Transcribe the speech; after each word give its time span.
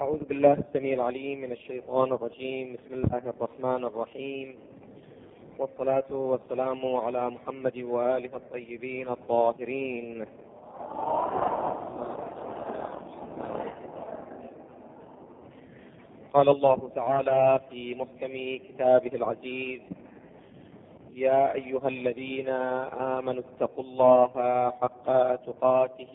أعوذ 0.00 0.24
بالله 0.28 0.52
السميع 0.52 0.94
العليم 0.94 1.40
من 1.40 1.52
الشيطان 1.52 2.12
الرجيم. 2.12 2.76
بسم 2.76 2.94
الله 2.94 3.22
الرحمن 3.32 3.84
الرحيم. 3.84 4.54
والصلاة 5.58 6.10
والسلام 6.12 6.96
على 6.96 7.30
محمد 7.30 7.78
وآله 7.78 8.36
الطيبين 8.36 9.08
الطاهرين. 9.08 10.26
قال 16.34 16.48
الله 16.48 16.90
تعالى 16.94 17.60
في 17.70 17.94
محكم 17.94 18.32
كتابه 18.68 19.12
العزيز 19.14 19.80
يا 21.14 21.54
أيها 21.54 21.88
الذين 21.88 22.48
آمنوا 23.16 23.42
اتقوا 23.42 23.84
الله 23.84 24.32
حق 24.70 25.06
تقاته 25.34 26.14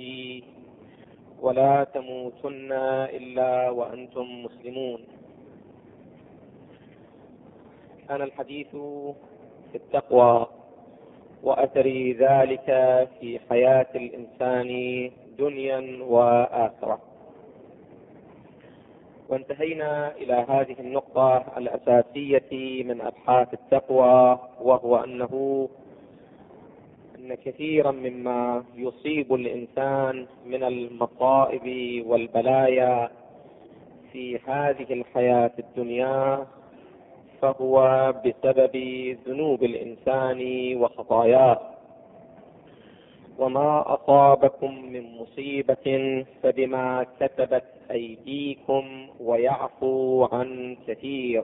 ولا 1.42 1.84
تموتن 1.84 2.72
إلا 3.18 3.70
وأنتم 3.70 4.44
مسلمون. 4.44 5.00
كان 8.10 8.22
الحديث 8.22 8.68
في 9.72 9.76
التقوى 9.76 10.48
وأثر 11.44 11.88
ذلك 12.20 12.66
في 13.20 13.40
حياة 13.50 13.88
الإنسان 13.96 14.70
دنيا 15.38 16.04
وآخرة. 16.04 17.00
وانتهينا 19.30 20.16
إلى 20.16 20.46
هذه 20.50 20.76
النقطة 20.80 21.46
الأساسية 21.58 22.84
من 22.84 23.02
أبحاث 23.02 23.54
التقوى 23.54 24.40
وهو 24.62 24.98
أنه 24.98 25.70
أن 27.22 27.34
كثيرا 27.34 27.92
مما 27.92 28.64
يصيب 28.76 29.34
الإنسان 29.34 30.26
من 30.46 30.64
المصائب 30.64 31.68
والبلايا 32.08 33.10
في 34.12 34.40
هذه 34.48 34.94
الحياة 34.94 35.52
الدنيا 35.60 36.46
فهو 37.42 37.76
بسبب 38.26 38.76
ذنوب 39.28 39.64
الإنسان 39.64 40.42
وخطاياه. 40.78 41.60
وما 43.40 43.94
أصابكم 43.94 44.86
من 44.86 45.18
مصيبة 45.18 46.26
فبما 46.44 47.06
كتبت 47.20 47.64
أيديكم 47.92 49.08
ويعفو 49.20 50.24
عن 50.32 50.78
كثير. 50.88 51.44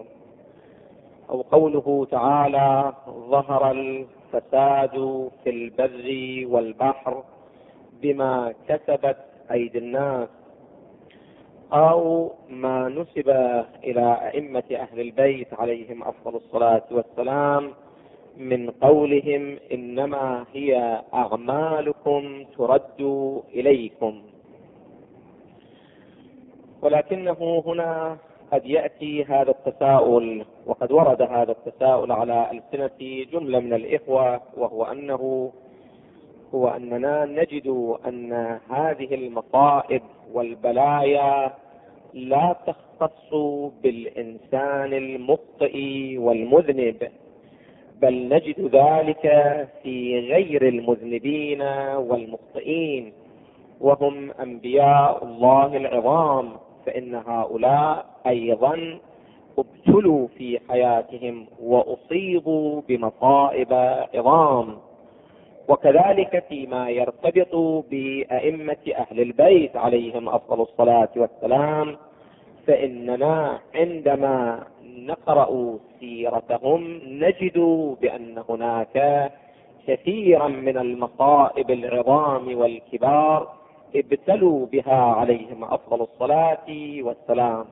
أو 1.30 1.42
قوله 1.42 2.08
تعالى 2.12 2.94
ظهر 3.10 3.74
الفساد 4.34 5.30
في 5.44 5.50
البر 5.50 6.08
والبحر 6.54 7.24
بما 8.02 8.54
كسبت 8.68 9.18
أيدي 9.52 9.78
الناس 9.78 10.30
أو 11.74 12.32
ما 12.50 12.90
نسب 12.90 13.30
إلى 13.84 14.18
أئمة 14.34 14.64
أهل 14.72 15.00
البيت 15.00 15.54
عليهم 15.54 16.04
أفضل 16.04 16.36
الصلاة 16.36 16.84
والسلام 16.92 17.72
من 18.38 18.70
قولهم 18.70 19.58
إنما 19.72 20.46
هي 20.54 21.02
أعمالكم 21.14 22.44
ترد 22.58 23.02
إليكم. 23.54 24.22
ولكنه 26.82 27.64
هنا 27.66 28.18
قد 28.52 28.66
يأتي 28.66 29.24
هذا 29.24 29.52
التساؤل 29.52 30.46
وقد 30.66 30.92
ورد 30.92 31.22
هذا 31.22 31.52
التساؤل 31.52 32.12
على 32.12 32.52
ألسنة 32.52 33.26
جملة 33.32 33.60
من 33.60 33.74
الإخوة 33.74 34.42
وهو 34.58 34.84
أنه 34.84 35.52
هو 36.56 36.68
أننا 36.68 37.26
نجد 37.26 37.96
أن 38.08 38.60
هذه 38.70 39.16
المصائب 39.16 40.02
والبلايا 40.34 41.54
لا 42.14 42.56
تختص 42.68 43.34
بالإنسان 43.84 44.94
المخطئ 44.94 45.78
والمذنب 46.18 47.08
بل 48.02 48.30
نجد 48.30 48.76
ذلك 48.76 49.22
في 49.84 50.20
غير 50.20 50.68
المذنبين 50.68 51.62
والمخطئين 51.98 53.14
وهم 53.82 54.32
أنبياء 54.32 55.24
الله 55.24 55.78
العظام 55.78 56.52
فإن 56.86 57.16
هؤلاء 57.16 58.06
أيضا 58.28 59.00
ابتلوا 59.58 60.28
في 60.38 60.60
حياتهم 60.70 61.46
وأصيبوا 61.64 62.82
بمصائب 62.88 63.74
عظام. 64.16 64.78
وكذلك 65.68 66.44
فيما 66.50 66.90
يرتبط 66.90 67.56
بأئمة 67.92 68.78
أهل 68.96 69.20
البيت 69.22 69.78
عليهم 69.78 70.30
أفضل 70.30 70.62
الصلاة 70.62 71.10
والسلام 71.16 71.98
فإننا 72.68 73.60
عندما 73.76 74.64
نقرأ 74.84 75.78
سيرتهم 76.00 77.02
نجد 77.06 77.58
بأن 78.02 78.44
هناك 78.50 79.32
كثيرا 79.88 80.48
من 80.48 80.78
المصائب 80.78 81.72
العظام 81.72 82.58
والكبار 82.58 83.48
ابتلوا 83.96 84.66
بها 84.66 85.02
عليهم 85.02 85.64
أفضل 85.64 86.02
الصلاة 86.02 86.68
والسلام. 87.02 87.66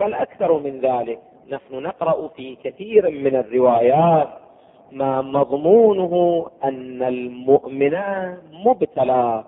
بل 0.00 0.14
أكثر 0.14 0.58
من 0.58 0.80
ذلك. 0.80 1.18
نحن 1.48 1.74
نقرأ 1.74 2.28
في 2.28 2.56
كثير 2.64 3.10
من 3.10 3.36
الروايات 3.36 4.28
ما 4.92 5.22
مضمونه 5.22 6.46
أن 6.64 7.02
المؤمن 7.02 7.96
مبتلى 8.52 9.44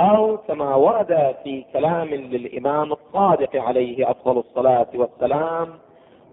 أو 0.00 0.36
كما 0.36 0.74
ورد 0.74 1.34
في 1.44 1.64
كلام 1.72 2.08
للإمام 2.08 2.92
الصادق 2.92 3.56
عليه 3.56 4.10
أفضل 4.10 4.38
الصلاة 4.38 4.86
والسلام 4.94 5.68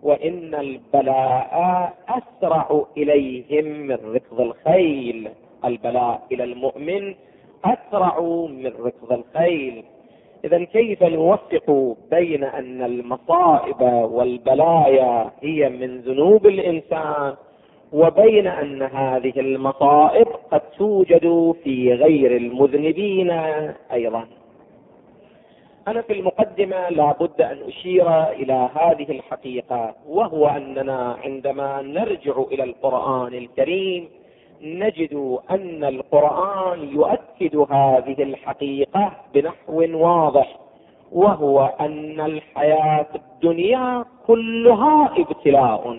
وإن 0.03 0.55
البلاء 0.55 1.93
أسرع 2.09 2.85
إليهم 2.97 3.65
من 3.65 3.97
ركض 4.15 4.41
الخيل. 4.41 5.29
البلاء 5.65 6.21
إلى 6.31 6.43
المؤمن 6.43 7.15
أسرع 7.65 8.19
من 8.49 8.73
ركض 8.79 9.11
الخيل. 9.11 9.83
اذا 10.47 10.63
كيف 10.63 11.03
نوفق 11.03 11.95
بين 12.11 12.43
أن 12.43 12.83
المصائب 12.83 13.81
والبلايا 14.11 15.31
هي 15.41 15.69
من 15.69 16.01
ذنوب 16.01 16.45
الإنسان 16.47 17.33
وبين 17.93 18.47
أن 18.47 18.81
هذه 18.81 19.33
المصائب 19.39 20.27
قد 20.51 20.61
توجد 20.77 21.55
في 21.63 21.93
غير 21.93 22.37
المذنبين 22.37 23.29
أيضا؟ 23.93 24.27
أنا 25.87 26.01
في 26.01 26.13
المقدمة 26.13 26.89
لابد 26.89 27.41
أن 27.41 27.57
أشير 27.67 28.23
إلى 28.29 28.69
هذه 28.75 29.11
الحقيقة 29.11 29.95
وهو 30.07 30.47
أننا 30.47 31.17
عندما 31.23 31.81
نرجع 31.81 32.33
إلى 32.51 32.63
القرآن 32.63 33.33
الكريم 33.33 34.09
نجد 34.61 35.39
أن 35.51 35.83
القرآن 35.83 36.89
يؤكد 36.89 37.55
هذه 37.71 38.23
الحقيقة 38.23 39.11
بنحو 39.33 39.85
واضح 39.93 40.57
وهو 41.11 41.73
أن 41.79 42.19
الحياة 42.21 43.05
الدنيا 43.15 44.05
كلها 44.27 45.13
ابتلاء. 45.17 45.97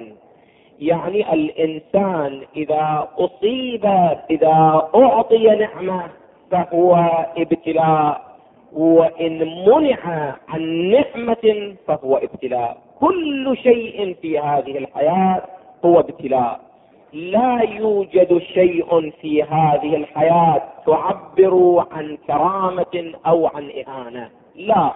يعني 0.80 1.32
الإنسان 1.32 2.42
إذا 2.56 3.08
أصيب 3.18 3.84
إذا 4.30 4.88
أعطي 4.94 5.46
نعمة 5.46 6.02
فهو 6.50 6.94
ابتلاء 7.38 8.28
وإن 8.72 9.64
منع 9.66 10.34
عن 10.48 10.90
نعمة 10.90 11.74
فهو 11.86 12.16
ابتلاء. 12.16 12.76
كل 13.00 13.56
شيء 13.62 14.16
في 14.22 14.38
هذه 14.38 14.78
الحياة 14.78 15.42
هو 15.84 16.00
ابتلاء. 16.00 16.67
لا 17.12 17.60
يوجد 17.62 18.38
شيء 18.38 19.10
في 19.20 19.42
هذه 19.42 19.96
الحياة 19.96 20.62
تعبر 20.86 21.84
عن 21.92 22.18
كرامة 22.26 23.12
أو 23.26 23.46
عن 23.46 23.70
إهانة. 23.86 24.30
لا 24.56 24.92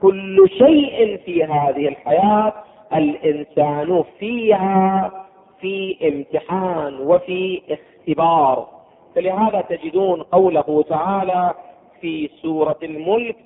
كل 0.00 0.48
شيء 0.58 1.16
في 1.24 1.44
هذه 1.44 1.88
الحياة 1.88 2.52
الإنسان 2.94 4.04
فيها 4.18 5.10
في 5.60 5.96
امتحان 6.08 6.94
وفي 7.00 7.62
اختبار. 7.70 8.66
فلهذا 9.14 9.60
تجدون 9.60 10.22
قوله 10.22 10.84
تعالى 10.88 11.54
في 12.00 12.30
سورة 12.42 12.78
الملك 12.82 13.36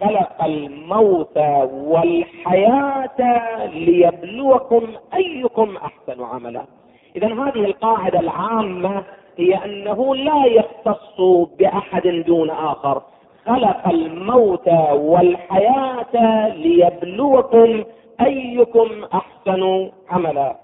خلق 0.00 0.44
الموت 0.44 1.38
والحياة 1.72 3.66
ليبلوكم 3.66 4.86
أيكم 5.14 5.76
أحسن 5.76 6.22
عملا. 6.22 6.64
اذا 7.16 7.26
هذه 7.26 7.64
القاعدة 7.64 8.20
العامة 8.20 9.04
هي 9.38 9.54
أنه 9.64 10.16
لا 10.16 10.44
يختص 10.46 11.20
بأحد 11.58 12.24
دون 12.26 12.50
آخر. 12.50 13.02
خلق 13.46 13.88
الموت 13.88 14.68
والحياة 14.92 16.48
ليبلوكم 16.48 17.84
أيكم 18.20 18.88
أحسن 19.14 19.90
عملا. 20.10 20.56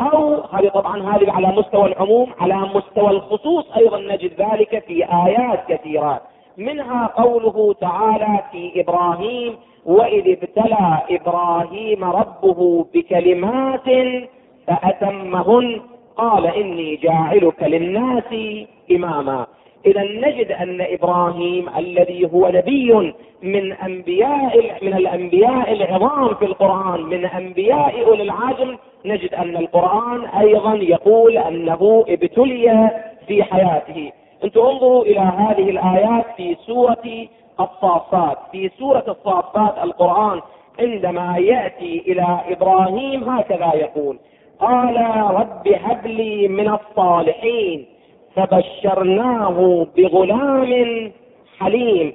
أو 0.00 0.40
هذه 0.52 0.68
طبعا 0.68 1.16
هذه 1.16 1.30
على 1.32 1.46
مستوى 1.46 1.86
العموم 1.86 2.32
على 2.40 2.54
مستوى 2.54 3.10
الخصوص 3.10 3.64
أيضا 3.76 3.98
نجد 3.98 4.32
ذلك 4.40 4.84
في 4.86 5.04
آيات 5.26 5.64
كثيرات 5.68 6.22
منها 6.56 7.06
قوله 7.06 7.74
تعالى 7.80 8.40
في 8.52 8.80
إبراهيم 8.80 9.56
وإذ 9.86 10.28
ابتلى 10.28 10.98
إبراهيم 11.10 12.04
ربه 12.04 12.86
بكلمات 12.94 13.88
فأتمهن. 14.66 15.80
قال 16.16 16.46
إني 16.46 16.96
جاعلك 16.96 17.62
للناس 17.62 18.24
إماما. 18.90 19.46
إذا 19.86 20.02
نجد 20.02 20.52
أن 20.52 20.80
إبراهيم 20.80 21.68
الذي 21.78 22.28
هو 22.32 22.48
نبي 22.48 23.12
من 23.42 23.72
أنبياء 23.72 24.78
من 24.82 24.94
الأنبياء 24.94 25.72
العظام 25.72 26.34
في 26.34 26.44
القرآن 26.44 27.02
من 27.02 27.24
أنبياء 27.24 28.04
أولي 28.06 28.22
العزم 28.22 28.76
نجد 29.04 29.34
أن 29.34 29.56
القرآن 29.56 30.24
أيضا 30.24 30.74
يقول 30.74 31.38
أنه 31.38 32.04
ابتلي 32.08 32.90
في 33.26 33.44
حياته. 33.44 34.12
أنتم 34.44 34.60
انظروا 34.60 35.04
إلى 35.04 35.20
هذه 35.20 35.70
الآيات 35.70 36.26
في 36.36 36.56
سورة 36.66 37.26
الصافات. 37.60 38.38
في 38.52 38.70
سورة 38.78 39.04
الصافات 39.08 39.84
القرآن 39.84 40.40
عندما 40.80 41.36
يأتي 41.38 42.02
إلى 42.06 42.40
إبراهيم 42.48 43.24
هكذا 43.24 43.74
يقول 43.74 44.18
قال 44.60 44.96
رب 45.30 45.68
هب 45.68 46.06
لي 46.06 46.48
من 46.48 46.68
الصالحين 46.68 47.86
فبشرناه 48.36 49.86
بغلام 49.96 51.12
حليم. 51.58 52.12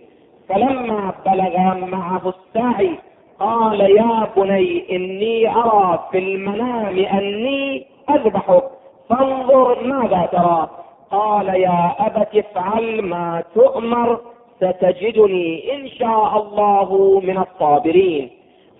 فلما 0.49 1.13
بلغ 1.25 1.85
معه 1.85 2.33
السعي 2.35 2.91
قال 3.39 3.81
يا 3.81 4.27
بني 4.37 4.95
إني 4.95 5.55
أرى 5.55 6.07
في 6.11 6.17
المنام 6.17 6.99
أني 6.99 7.85
اذبحك 8.09 8.63
فانظر 9.09 9.83
ماذا 9.83 10.29
ترى. 10.31 10.69
قال 11.11 11.47
يا 11.47 11.95
أبت 11.99 12.35
افعل 12.35 13.01
ما 13.01 13.43
تؤمر 13.55 14.19
ستجدني 14.57 15.75
إن 15.75 15.87
شاء 15.87 16.41
الله 16.41 17.19
من 17.23 17.37
الصابرين. 17.37 18.29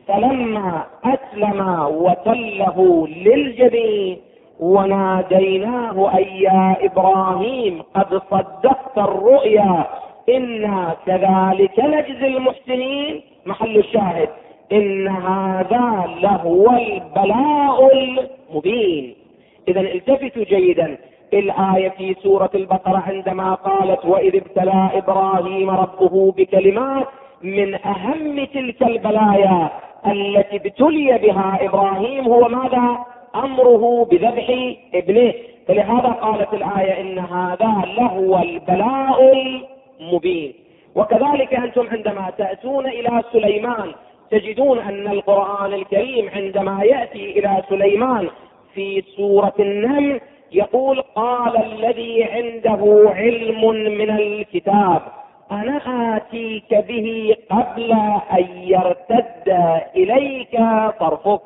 فلما 0.08 0.84
أسلم 1.06 1.86
وتله 1.90 3.08
للجبين 3.08 4.18
وناديناه 4.60 6.18
أي 6.18 6.42
يا 6.42 6.76
إبراهيم 6.82 7.84
قد 7.96 8.22
صدقت 8.32 8.98
الرؤيا 8.98 9.86
إنا 10.30 10.96
كذلك 11.06 11.80
نجزي 11.80 12.28
المحسنين. 12.28 13.22
محل 13.46 13.78
الشاهد 13.78 14.30
إن 14.72 15.08
هذا 15.08 16.06
لهو 16.22 16.70
البلاء 16.70 17.90
المبين. 17.94 19.16
اذا 19.68 19.82
التفتوا 19.82 20.44
جيدا 20.44 20.98
الآية 21.34 21.90
في 21.90 22.16
سورة 22.24 22.50
البقرة 22.56 23.04
عندما 23.08 23.54
قالت 23.54 24.06
وإذ 24.06 24.36
ابتلى 24.36 24.90
إبراهيم 24.94 25.70
ربه 25.70 26.34
بكلمات 26.38 27.08
من 27.46 27.76
أهم 27.86 28.46
تلك 28.46 28.82
البلايا 28.82 29.70
التي 30.08 30.56
ابتلي 30.56 31.18
بها 31.18 31.58
إبراهيم 31.62 32.26
هو 32.26 32.48
ماذا؟ 32.50 32.98
أمره 33.36 34.08
بذبح 34.12 34.76
ابنه 34.94 35.34
فلهذا 35.68 36.10
قالت 36.10 36.54
الآية 36.54 37.02
إن 37.02 37.20
هذا 37.20 37.84
لهو 37.98 38.38
البلاء 38.38 39.32
المبين. 40.02 40.54
وكذلك 40.96 41.54
أنتم 41.54 41.88
عندما 41.92 42.32
تأتون 42.38 42.88
إلى 42.88 43.24
سليمان 43.32 43.92
تجدون 44.32 44.80
أن 44.80 45.08
القرآن 45.08 45.74
الكريم 45.74 46.30
عندما 46.36 46.84
يأتي 46.84 47.40
إلى 47.40 47.64
سليمان 47.70 48.28
في 48.74 49.04
سورة 49.18 49.54
النمل 49.60 50.22
يقول 50.52 51.02
قال 51.02 51.58
الذي 51.58 52.24
عنده 52.24 53.12
علم 53.16 53.70
من 53.98 54.10
الكتاب. 54.10 55.02
أنا 55.52 56.18
اتيك 56.18 56.76
به 56.88 57.36
قبل 57.52 57.92
أن 58.32 58.48
يرتد 58.58 59.48
إليك 59.96 60.60
طرفك. 61.00 61.42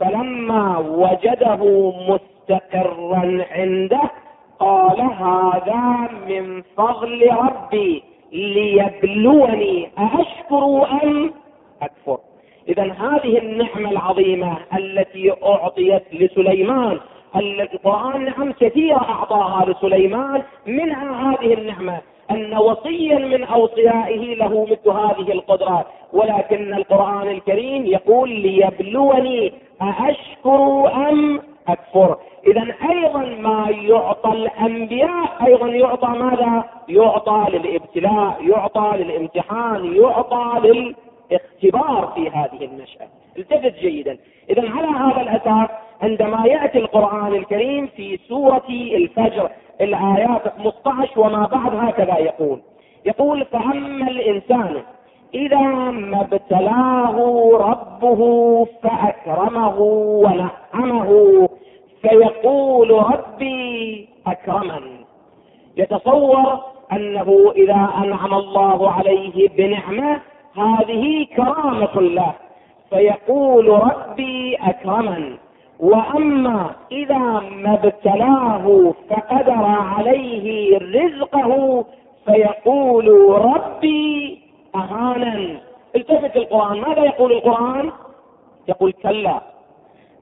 فلما 0.00 0.78
وجده 0.78 1.92
مستقرا 2.08 3.44
عنده 3.50 4.10
قال 4.58 5.00
هذا 5.00 6.08
من 6.28 6.62
فضل 6.76 7.30
ربي 7.30 8.02
ليبلوني 8.32 9.88
أأشكر 9.98 10.86
أم 11.02 11.32
أكفر. 11.82 12.18
إذا 12.68 12.82
هذه 12.82 13.38
النعمة 13.38 13.90
العظيمة 13.90 14.56
التي 14.78 15.32
أعطيت 15.44 16.02
لسليمان 16.12 16.98
القرآن 17.36 18.24
نعم 18.24 18.52
كثيرة 18.52 18.96
أعطاها 18.96 19.64
لسليمان 19.70 20.42
منها 20.66 21.30
هذه 21.30 21.54
النعمة 21.54 22.00
أن 22.30 22.56
وصيا 22.56 23.18
من 23.18 23.44
أوصيائه 23.44 24.34
له 24.34 24.64
مثل 24.64 24.90
هذه 24.90 25.32
القدرات. 25.32 25.86
ولكن 26.12 26.74
القرآن 26.74 27.28
الكريم 27.28 27.86
يقول 27.86 28.30
ليبلوني 28.30 29.52
أأشكر 29.82 30.92
أم 31.08 31.40
أكفر. 31.68 32.16
إذا 32.46 32.74
أيضا 32.90 33.20
ما 33.20 33.66
يعطى 33.70 34.30
الأنبياء 34.30 35.46
أيضا 35.46 35.68
يعطى 35.68 36.08
ماذا؟ 36.08 36.64
يعطى 36.88 37.46
للابتلاء 37.48 38.36
يعطى 38.48 38.92
للامتحان 38.96 39.96
يعطى 39.96 40.60
للاختبار 40.62 42.12
في 42.14 42.28
هذه 42.30 42.64
النشأة. 42.64 43.08
التفت 43.38 43.78
جيدا. 43.80 44.18
إذا 44.50 44.70
على 44.70 44.86
هذا 44.86 45.20
الأساس 45.20 45.68
عندما 46.02 46.46
يأتي 46.46 46.78
القرآن 46.78 47.34
الكريم 47.34 47.86
في 47.86 48.18
سورة 48.28 48.64
الفجر 48.70 49.50
الآيات 49.80 50.48
15 50.58 51.20
وما 51.20 51.46
بعد 51.46 51.74
هكذا 51.74 52.18
يقول. 52.18 52.60
يقول 53.06 53.44
فأما 53.44 54.10
الإنسان 54.10 54.82
إذا 55.34 55.60
ما 55.90 56.20
ابتلاه 56.20 57.16
ربه 57.52 58.20
فأكرمه 58.82 59.80
ونعمه 60.24 61.48
فيقول 62.02 62.90
ربي 62.90 64.08
أكرمن. 64.26 64.96
يتصور 65.76 66.58
أنه 66.92 67.52
إذا 67.56 67.88
أنعم 68.04 68.34
الله 68.34 68.90
عليه 68.90 69.48
بنعمة 69.48 70.20
هذه 70.56 71.26
كرامة 71.36 72.00
له. 72.00 72.34
فيقول 72.90 73.68
ربي 73.68 74.56
أكرمن. 74.56 75.36
وأما 75.80 76.70
إذا 76.92 77.42
ما 77.62 77.74
ابتلاه 77.74 78.94
فقدر 79.10 79.64
عليه 79.64 80.78
رزقه 80.78 81.84
فيقول 82.26 83.08
ربي 83.44 84.38
اهانا 84.74 85.60
التفت 85.96 86.36
القرآن. 86.36 86.80
ماذا 86.80 87.04
يقول 87.04 87.32
القرآن؟ 87.32 87.90
يقول 88.68 88.92
كلا. 88.92 89.40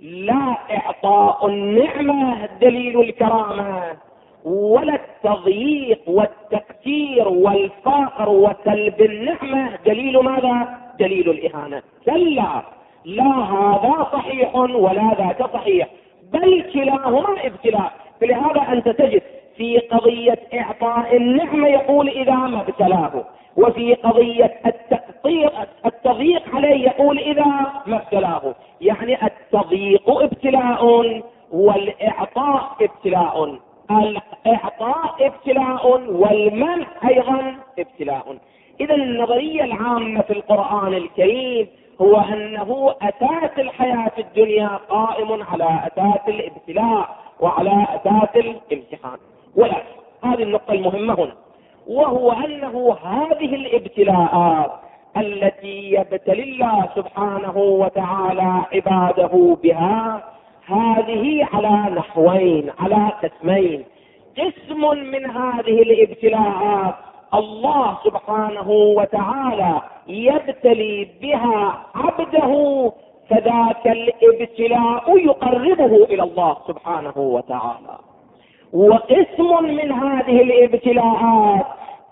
لا 0.00 0.56
إعطاء 0.70 1.46
النعمة 1.46 2.48
دليل 2.60 3.00
الكرامة 3.00 3.82
ولا 4.44 4.94
التضييق 4.94 6.00
والتكثير 6.06 7.28
والفقر 7.28 8.28
وسلب 8.28 9.00
النعمة 9.00 9.78
دليل 9.86 10.18
ماذا؟ 10.18 10.83
دليل 10.98 11.30
الإهانة. 11.30 11.82
كلا. 12.04 12.62
لا 13.04 13.24
هذا 13.24 14.06
صحيح 14.12 14.54
ولا 14.54 15.14
ذاك 15.18 15.52
صحيح. 15.52 15.88
بل 16.32 16.64
كلاهما 16.72 17.46
ابتلاء. 17.46 17.92
فلهذا 18.20 18.72
أنت 18.72 18.88
تجد 18.88 19.22
في 19.56 19.78
قضية 19.78 20.38
إعطاء 20.54 21.16
النعمة 21.16 21.68
يقول 21.68 22.08
إذا 22.08 22.34
ما 22.34 22.60
ابتلاه. 22.60 23.24
وفي 23.56 23.94
قضية 23.94 24.60
التقطير 24.66 25.50
التضييق 25.86 26.56
عليه 26.56 26.84
يقول 26.84 27.18
إذا 27.18 27.44
ما 27.86 27.96
ابتلاه. 27.96 28.54
يعني 28.80 29.26
التضييق 29.26 30.10
ابتلاء 30.10 31.22
والإعطاء 31.52 32.76
ابتلاء. 32.80 33.58
الإعطاء 33.90 35.26
ابتلاء 35.26 36.00
والمنع 36.10 36.86
أيضا 37.08 37.54
ابتلاء. 37.78 38.36
اذا 38.80 38.94
النظرية 38.94 39.64
العامة 39.64 40.22
في 40.22 40.32
القرآن 40.32 40.94
الكريم 40.94 41.68
هو 42.00 42.16
أنه 42.20 42.94
أساس 43.02 43.58
الحياة 43.58 44.08
في 44.08 44.20
الدنيا 44.20 44.68
قائم 44.88 45.42
على 45.42 45.64
أساس 45.64 46.28
الابتلاء 46.28 47.16
وعلى 47.40 47.86
أساس 47.90 48.36
الامتحان. 48.36 49.18
ولكن 49.56 49.94
هذه 50.24 50.42
النقطة 50.42 50.72
المهمة 50.72 51.14
هنا 51.14 51.34
وهو 51.86 52.32
أنه 52.32 52.96
هذه 53.04 53.54
الابتلاءات 53.54 54.70
التي 55.16 55.92
يبتلي 55.92 56.42
الله 56.42 56.88
سبحانه 56.96 57.56
وتعالى 57.56 58.62
عباده 58.72 59.56
بها 59.62 60.24
هذه 60.66 61.48
على 61.52 61.94
نحوين 61.94 62.70
على 62.78 63.10
قسمين. 63.22 63.84
قسم 64.38 64.80
من 64.80 65.30
هذه 65.30 65.82
الابتلاءات 65.82 66.94
الله 67.38 67.98
سبحانه 68.04 68.70
وتعالى 68.70 69.82
يبتلي 70.08 71.08
بها 71.22 71.78
عبده 71.94 72.92
فذاك 73.30 73.86
الابتلاء 73.86 75.18
يقربه 75.18 76.04
إلى 76.04 76.22
الله 76.22 76.56
سبحانه 76.68 77.12
وتعالى. 77.16 77.98
وقسم 78.72 79.64
من 79.64 79.92
هذه 79.92 80.42
الابتلاءات 80.42 81.66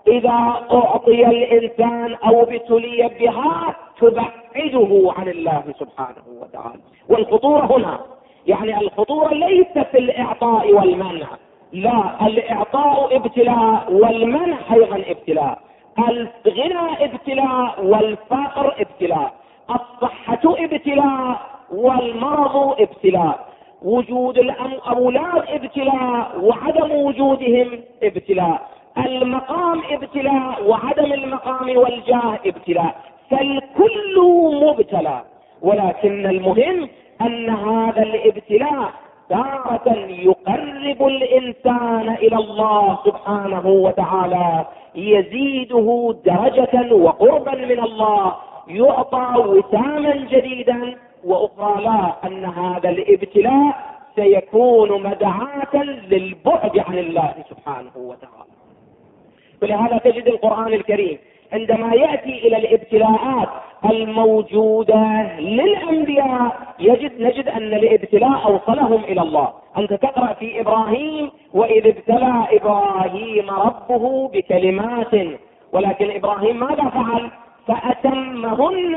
إذا 0.07 0.53
أعطي 0.71 1.27
الإنسان 1.27 2.15
أو 2.15 2.43
ابتلي 2.43 3.09
بها 3.19 3.75
تبعده 3.99 5.13
عن 5.17 5.27
الله 5.27 5.63
سبحانه 5.79 6.23
وتعالى. 6.41 6.81
والخطورة 7.09 7.77
هنا 7.77 7.99
يعني 8.47 8.77
الخطورة 8.81 9.33
ليس 9.33 9.77
في 9.91 9.97
الإعطاء 9.97 10.73
والمنع. 10.73 11.27
لا 11.73 12.27
الإعطاء 12.27 13.15
ابتلاء 13.15 13.93
والمنع 13.93 14.57
أيضا 14.73 15.03
ابتلاء. 15.07 15.59
الغنى 15.99 17.05
ابتلاء 17.05 17.85
والفقر 17.85 18.75
ابتلاء. 18.79 19.33
الصحة 19.69 20.41
ابتلاء 20.45 21.41
والمرض 21.71 22.75
ابتلاء. 22.81 23.47
وجود 23.83 24.37
الأولاد 24.37 25.43
ابتلاء 25.49 26.39
وعدم 26.41 26.91
وجودهم 26.91 27.81
ابتلاء. 28.03 28.69
المقام 28.97 29.81
ابتلاء 29.91 30.63
وعدم 30.67 31.13
المقام 31.13 31.77
والجاه 31.77 32.39
ابتلاء. 32.45 32.95
فالكل 33.31 34.21
مبتلى. 34.61 35.21
ولكن 35.61 36.25
المهم 36.25 36.89
أن 37.21 37.49
هذا 37.49 38.03
الابتلاء 38.03 38.91
تارة 39.33 39.87
يقرب 40.09 41.07
الإنسان 41.07 42.09
إلى 42.09 42.35
الله 42.35 42.99
سبحانه 43.05 43.67
وتعالى 43.67 44.65
يزيده 44.95 46.15
درجة 46.25 46.93
وقربا 46.93 47.55
من 47.55 47.79
الله 47.79 48.35
يعطى 48.67 49.27
وساما 49.37 50.15
جديدا 50.15 50.95
وأخرى 51.23 51.83
لا 51.83 52.13
أن 52.27 52.45
هذا 52.45 52.89
الابتلاء 52.89 53.93
سيكون 54.15 55.03
مدعاة 55.03 55.83
للبعد 56.09 56.79
عن 56.79 56.97
الله 56.97 57.33
سبحانه 57.49 57.95
وتعالى. 57.95 58.53
ولهذا 59.61 59.97
تجد 59.97 60.27
القرآن 60.27 60.73
الكريم 60.73 61.17
عندما 61.53 61.93
يأتي 61.95 62.47
إلى 62.47 62.57
الابتلاءات 62.57 63.49
الموجودة 63.85 65.31
للأنبياء 65.39 66.55
يجد 66.79 67.21
نجد 67.21 67.47
أن 67.47 67.73
الابتلاء 67.73 68.45
أوصلهم 68.45 69.03
إلى 69.03 69.21
الله. 69.21 69.53
أنت 69.77 69.93
تقرأ 69.93 70.33
في 70.33 70.61
إبراهيم 70.61 71.31
وإذ 71.53 71.87
ابتلى 71.87 72.47
إبراهيم 72.51 73.49
ربه 73.49 74.27
بكلمات. 74.27 75.13
ولكن 75.73 76.11
إبراهيم 76.11 76.59
ماذا 76.59 76.89
فعل؟ 76.89 77.31
فأتمهن 77.67 78.95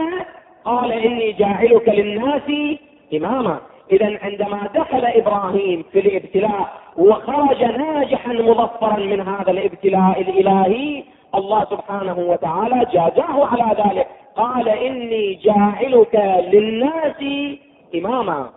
قال 0.65 0.93
إني 0.93 1.33
جاعلك 1.33 1.89
للناس 1.89 2.77
إماما. 3.15 3.59
اذا 3.93 4.19
عندما 4.23 4.69
دخل 4.75 5.05
إبراهيم 5.05 5.85
في 5.93 5.99
الابتلاء 5.99 6.69
وخرج 6.97 7.65
ناجحا 7.65 8.33
مظفرا 8.33 8.97
من 8.97 9.21
هذا 9.21 9.51
الابتلاء 9.51 10.21
الإلهي 10.21 11.03
الله 11.37 11.64
سبحانه 11.64 12.19
وتعالى 12.19 12.87
جازاه 12.93 13.47
على 13.47 13.76
ذلك. 13.85 14.07
قال 14.37 14.69
إني 14.69 15.35
جاعلك 15.35 16.45
للناس 16.52 17.49
إماما. 17.95 18.50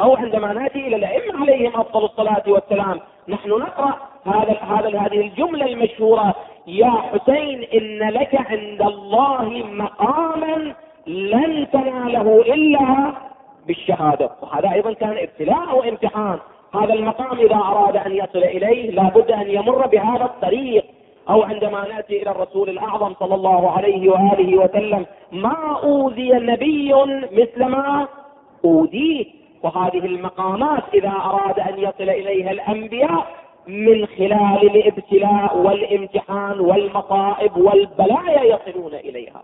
أو 0.00 0.16
عندما 0.16 0.52
نأتي 0.52 0.86
إلى 0.86 0.96
الأئمة 0.96 1.40
عليهم 1.40 1.80
أفضل 1.80 2.04
الصلاة 2.04 2.42
والسلام 2.46 3.00
نحن 3.28 3.48
نقرأ 3.48 3.96
هذا 4.26 4.56
هذا 4.60 4.98
هذه 4.98 5.20
الجملة 5.20 5.66
المشهورة 5.66 6.34
يا 6.66 6.90
حسين 6.90 7.62
إن 7.74 8.10
لك 8.10 8.34
عند 8.50 8.82
الله 8.82 9.62
مقاما 9.70 10.74
لن 11.06 11.66
تناله 11.72 12.40
إلا 12.40 13.12
بالشهادة. 13.66 14.30
وهذا 14.42 14.72
أيضا 14.72 14.92
كان 14.92 15.16
ابتلاء 15.18 15.78
وامتحان 15.78 16.38
هذا 16.74 16.94
المقام 16.94 17.38
إذا 17.38 17.54
أراد 17.56 17.96
أن 17.96 18.12
يصل 18.12 18.38
إليه 18.38 18.90
لابد 18.90 19.30
أن 19.30 19.50
يمر 19.50 19.86
بهذا 19.86 20.24
الطريق. 20.24 20.84
أو 21.30 21.42
عندما 21.42 21.88
نأتي 21.88 22.22
إلى 22.22 22.30
الرسول 22.30 22.70
الأعظم 22.70 23.14
صلى 23.14 23.34
الله 23.34 23.70
عليه 23.70 24.10
وآله 24.10 24.56
وسلم 24.56 25.06
ما 25.32 25.80
أوذي 25.82 26.30
نبي 26.32 26.94
مثل 27.32 27.64
ما 27.64 28.08
أوذيه؟ 28.64 29.26
وهذه 29.62 29.98
المقامات 29.98 30.82
إذا 30.94 31.08
أراد 31.08 31.60
أن 31.60 31.78
يصل 31.78 32.10
إليها 32.10 32.50
الأنبياء 32.50 33.26
من 33.66 34.06
خلال 34.06 34.76
الابتلاء 34.76 35.58
والامتحان 35.58 36.60
والمصائب 36.60 37.56
والبلايا 37.56 38.42
يصلون 38.42 38.94
إليها. 38.94 39.42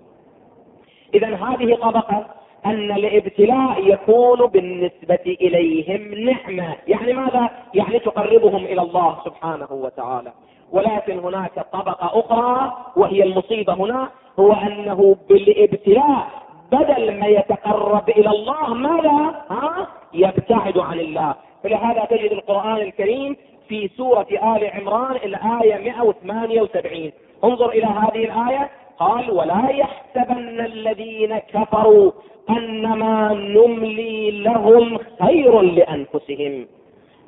إذا 1.15 1.35
هذه 1.35 1.75
طبقة 1.75 2.27
أن 2.67 2.93
الابتلاء 2.93 3.93
يكون 3.93 4.47
بالنسبة 4.47 5.37
إليهم 5.41 6.15
نعمة. 6.15 6.77
يعني 6.87 7.13
ماذا؟ 7.13 7.51
يعني 7.75 7.99
تقربهم 7.99 8.65
إلى 8.65 8.83
الله 8.83 9.19
سبحانه 9.25 9.69
وتعالى. 9.71 10.33
ولكن 10.73 11.19
هناك 11.19 11.67
طبقة 11.73 12.21
أخرى 12.21 12.73
وهي 12.97 13.23
المصيبة 13.23 13.73
هنا 13.73 14.09
هو 14.39 14.53
أنه 14.53 15.17
بالابتلاء 15.29 16.27
بدل 16.73 17.21
ما 17.21 17.27
يتقرب 17.27 18.09
إلى 18.09 18.31
الله 18.31 18.75
ماذا؟ 18.75 19.45
ها؟ 19.51 19.87
يبتعد 20.15 20.79
عن 20.79 21.01
الله. 21.01 21.35
فلهذا 21.65 22.05
تجد 22.05 22.33
القرآن 22.33 22.77
الكريم 22.77 23.37
في 23.69 23.89
سورة 23.97 24.27
آل 24.31 24.71
عمران 24.75 25.17
الآية 25.17 25.79
178 25.79 27.13
انظر 27.45 27.69
إلى 27.69 27.87
هذه 27.87 28.25
الآية. 28.25 28.71
قال 28.99 29.31
ولا 29.31 29.69
يحسبن 29.71 30.61
الذين 30.61 31.39
كفروا 31.39 32.13
أنما 32.51 33.33
نملي 33.33 34.31
لهم 34.31 34.99
خير 35.23 35.61
لأنفسهم. 35.61 36.67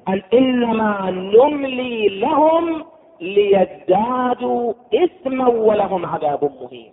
أن 0.09 0.23
إنما 0.35 1.11
نملي 1.11 2.09
لهم 2.09 2.85
ليزدادوا 3.21 4.73
إثما 4.95 5.49
ولهم 5.49 6.07
عذاب 6.07 6.51
مهين. 6.63 6.93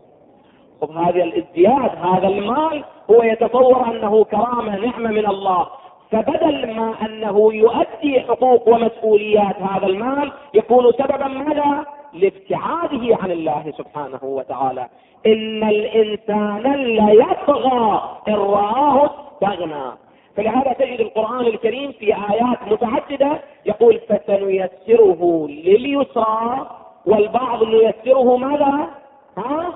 خب 0.82 0.92
هذا 0.92 1.24
الازدياد 1.24 1.92
هذا 2.04 2.28
المال 2.28 2.84
هو 3.12 3.24
يتصور 3.24 3.88
أنه 3.88 4.24
كرامة 4.24 4.78
نعمة 4.78 5.12
من 5.12 5.28
الله. 5.28 5.68
فبدل 6.12 6.74
ما 6.74 6.94
أنه 7.06 7.54
يؤدي 7.54 8.22
حقوق 8.22 8.68
ومسؤوليات 8.68 9.56
هذا 9.62 9.86
المال 9.86 10.32
يكون 10.54 10.92
سببا 10.92 11.28
ماذا؟ 11.28 11.86
لابتعاده 12.14 13.18
عن 13.24 13.32
الله 13.32 13.74
سبحانه 13.78 14.20
وتعالى. 14.24 14.88
إن 15.26 15.64
الإنسان 15.64 16.76
ليطغى 16.76 18.02
إن 18.28 18.34
رآه 18.34 19.06
استغنى. 19.06 19.92
فلهذا 20.38 20.74
تجد 20.74 21.00
القرآن 21.00 21.46
الكريم 21.46 21.92
في 21.92 22.06
آيات 22.06 22.72
متعددة 22.72 23.40
يقول 23.66 24.00
فسنيسره 24.10 25.48
لليسرى 25.50 26.68
والبعض 27.06 27.64
نيسره 27.64 28.38
ماذا؟ 28.38 28.88
ها؟ 29.38 29.74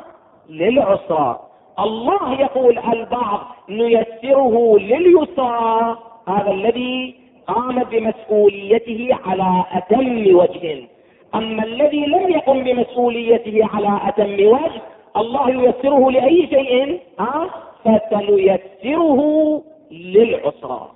للعسرى. 0.49 1.39
الله 1.79 2.41
يقول 2.41 2.79
البعض 2.79 3.39
نيسره 3.69 4.77
لليسرى. 4.77 5.97
هذا 6.27 6.51
الذي 6.51 7.15
قام 7.47 7.83
بمسؤوليته 7.83 9.17
على 9.25 9.63
أتم 9.71 10.35
وجه. 10.35 10.87
أما 11.35 11.63
الذي 11.63 12.05
لم 12.05 12.29
يقم 12.29 12.63
بمسؤوليته 12.63 13.69
على 13.73 13.99
أتم 14.07 14.33
وجه 14.33 14.81
الله 15.17 15.49
ييسره 15.49 16.11
لأي 16.11 16.47
شيء؟ 16.47 16.99
ها؟ 17.19 17.49
فسنيسره 17.85 19.61
للعسرى. 19.91 20.91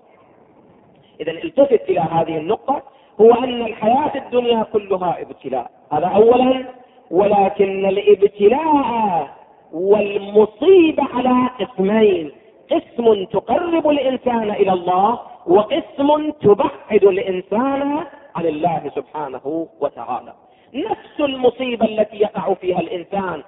إذا 1.21 1.31
التفت 1.31 1.89
إلى 1.89 1.99
هذه 1.99 2.37
النقطة 2.37 2.83
هو 3.21 3.33
أن 3.33 3.61
الحياة 3.61 4.11
الدنيا 4.15 4.63
كلها 4.73 5.21
ابتلاء. 5.21 5.71
هذا 5.91 6.05
أولا 6.05 6.65
ولكن 7.11 7.85
الابتلاء 7.85 9.29
والمصيبة 9.73 11.03
على 11.13 11.49
قسمين. 11.59 12.31
قسم 12.71 13.23
تقرب 13.23 13.89
الإنسان 13.89 14.51
إلى 14.51 14.73
الله 14.73 15.19
وقسم 15.47 16.31
تبعد 16.31 17.03
الإنسان 17.03 18.03
عن 18.35 18.45
الله 18.45 18.91
سبحانه 18.95 19.67
وتعالى. 19.79 20.33
نفس 20.73 21.19
المصيبة 21.19 21.85
التي 21.85 22.17
يقع 22.17 22.53
فيها 22.53 22.79
الإنسان 22.79 23.43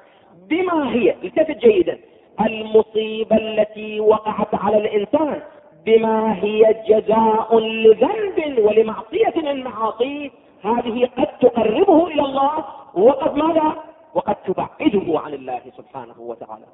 بما 0.50 0.94
هي 0.94 1.16
التفت 1.24 1.58
جيدا. 1.58 2.00
المصيبة 2.46 3.36
التي 3.36 4.00
وقعت 4.00 4.56
على 4.56 4.78
الإنسان 4.78 5.42
بما 5.86 6.34
هي 6.44 6.76
جزاء 6.88 7.60
لذنب 7.60 8.58
ولمعصية 8.58 9.34
من 9.36 9.64
معاصيه 9.64 10.30
هذه 10.64 11.10
قد 11.18 11.28
تقربه 11.42 12.08
إلى 12.08 12.22
الله. 12.22 12.52
وقد 12.94 13.36
ماذا؟ 13.36 13.74
وقد 14.14 14.36
تبعده 14.36 15.20
عن 15.20 15.34
الله 15.34 15.62
سبحانه 15.78 16.16
وتعالى. 16.20 16.66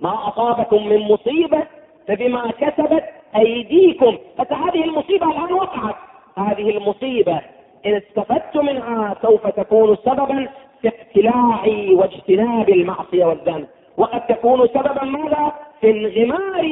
ما 0.00 0.28
أصابكم 0.28 0.86
من 0.88 0.98
مصيبة 0.98 1.62
فبما 2.08 2.50
كسبت 2.50 3.04
أيديكم. 3.36 4.18
فهذه 4.38 4.84
المصيبة 4.84 5.26
الآن 5.26 5.52
وقعت. 5.52 5.94
هذه 6.38 6.70
المصيبة 6.70 7.40
إن 7.86 7.94
استفدت 7.94 8.56
منها 8.56 9.16
سوف 9.22 9.46
تكون 9.46 9.96
سببا 9.96 10.48
في 10.82 10.88
اقتلاع 10.88 11.64
واجتناب 11.92 12.68
المعصية 12.68 13.24
والذنب. 13.24 13.66
وقد 14.00 14.26
تكون 14.26 14.68
سببا 14.68 15.04
ماذا؟ 15.04 15.52
في 15.80 15.90
انغمار 15.90 16.62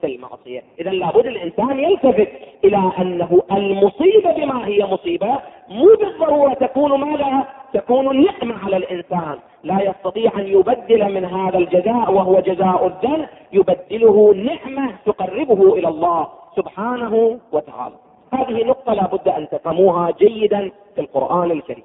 في 0.00 0.06
المعصية. 0.06 0.62
إذا 0.80 0.90
لابد 0.90 1.26
الإنسان 1.26 1.80
يلتفت 1.80 2.28
إلى 2.64 2.92
أنه 2.98 3.42
المصيبة 3.52 4.32
بما 4.32 4.66
هي 4.66 4.84
مصيبة 4.84 5.38
مو 5.68 5.96
بالضرورة 6.00 6.54
تكون 6.54 7.00
ماذا؟ 7.00 7.44
تكون 7.74 8.24
نعمة 8.24 8.64
على 8.64 8.76
الإنسان. 8.76 9.38
لا 9.64 9.78
يستطيع 9.82 10.32
أن 10.36 10.46
يبدل 10.46 11.12
من 11.12 11.24
هذا 11.24 11.58
الجزاء 11.58 12.12
وهو 12.12 12.40
جزاء 12.40 12.86
الذنب 12.86 13.28
يبدله 13.52 14.34
نعمة 14.34 14.94
تقربه 15.06 15.74
إلى 15.74 15.88
الله 15.88 16.28
سبحانه 16.56 17.38
وتعالى. 17.52 17.94
هذه 18.32 18.64
نقطة 18.64 18.94
لا 18.94 19.06
بد 19.06 19.28
أن 19.28 19.48
تفهموها 19.48 20.10
جيدا 20.10 20.70
في 20.94 21.00
القرآن 21.00 21.50
الكريم. 21.50 21.84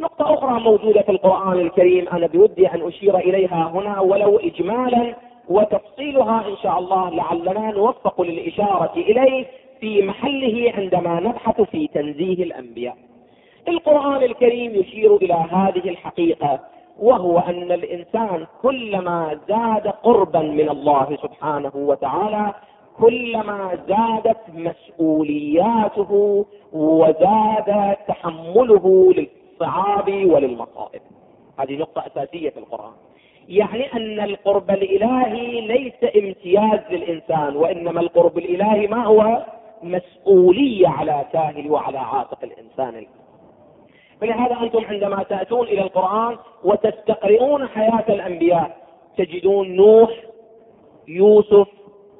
نقطة 0.00 0.34
أخرى 0.34 0.60
موجودة 0.60 1.02
في 1.02 1.08
القرآن 1.12 1.58
الكريم 1.60 2.08
أنا 2.08 2.26
بودي 2.26 2.66
أن 2.68 2.86
أشير 2.88 3.18
إليها 3.18 3.70
هنا 3.74 4.00
ولو 4.00 4.36
إجمالا 4.38 5.14
وتفصيلها 5.48 6.48
إن 6.48 6.56
شاء 6.62 6.78
الله 6.78 7.10
لعلنا 7.10 7.70
نوفق 7.70 8.20
للإشارة 8.22 8.92
إليه 8.96 9.46
في 9.80 10.02
محله 10.02 10.72
عندما 10.76 11.20
نبحث 11.20 11.60
في 11.60 11.86
تنزيه 11.86 12.42
الأنبياء. 12.44 12.96
القرآن 13.68 14.22
الكريم 14.22 14.74
يشير 14.74 15.16
إلى 15.16 15.34
هذه 15.34 15.88
الحقيقة 15.88 16.60
وهو 16.98 17.38
أن 17.38 17.72
الإنسان 17.72 18.46
كلما 18.62 19.38
زاد 19.48 19.88
قربا 20.02 20.40
من 20.40 20.68
الله 20.68 21.18
سبحانه 21.22 21.72
وتعالى 21.74 22.54
كلما 23.00 23.78
زادت 23.88 24.40
مسؤولياته 24.54 26.44
وزاد 26.72 27.96
تحمله 28.08 29.12
للصعاب 29.60 30.08
وللمصائب 30.08 31.00
هذه 31.58 31.76
نقطة 31.76 32.06
أساسية 32.06 32.50
في 32.50 32.58
القرآن. 32.58 32.92
يعني 33.48 33.92
أن 33.92 34.20
القرب 34.20 34.70
الإلهي 34.70 35.60
ليس 35.60 36.16
امتياز 36.16 36.80
للإنسان 36.90 37.56
وإنما 37.56 38.00
القرب 38.00 38.38
الإلهي 38.38 38.86
ما 38.86 39.04
هو؟ 39.04 39.44
مسؤولية 39.82 40.88
على 40.88 41.24
كاهل 41.32 41.70
وعلى 41.70 41.98
عاتق 41.98 42.38
الإنسان. 42.42 43.06
فلهذا 44.20 44.60
أنتم 44.62 44.84
عندما 44.84 45.22
تأتون 45.22 45.66
إلى 45.66 45.82
القرآن 45.82 46.36
وتستقرئون 46.64 47.68
حياة 47.68 48.04
الأنبياء 48.08 48.76
تجدون 49.16 49.76
نوح 49.76 50.10
يوسف 51.08 51.68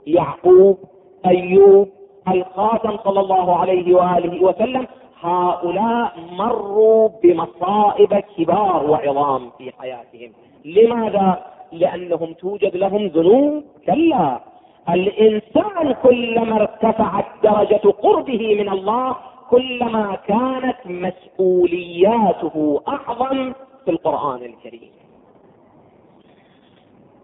يعقوب 0.07 0.79
أيوب 1.27 1.89
الخاتم 2.29 2.97
صلى 3.05 3.21
الله 3.21 3.57
عليه 3.57 3.95
وآله 3.95 4.43
وسلم 4.45 4.87
هؤلاء 5.23 6.13
مروا 6.33 7.09
بمصائب 7.23 8.15
كبار 8.15 8.91
وعظام 8.91 9.51
في 9.59 9.73
حياتهم. 9.79 10.33
لماذا؟ 10.65 11.45
لأنهم 11.73 12.33
توجد 12.33 12.77
لهم 12.77 13.07
ذنوب. 13.07 13.65
كلا 13.87 14.41
الإنسان 14.89 15.93
كلما 16.03 16.57
ارتفعت 16.57 17.25
درجة 17.43 17.91
قربه 17.91 18.55
من 18.55 18.69
الله 18.69 19.17
كلما 19.51 20.19
كانت 20.27 20.77
مسؤولياته 20.85 22.81
أعظم 22.89 23.53
في 23.85 23.91
القرآن 23.91 24.43
الكريم. 24.43 24.91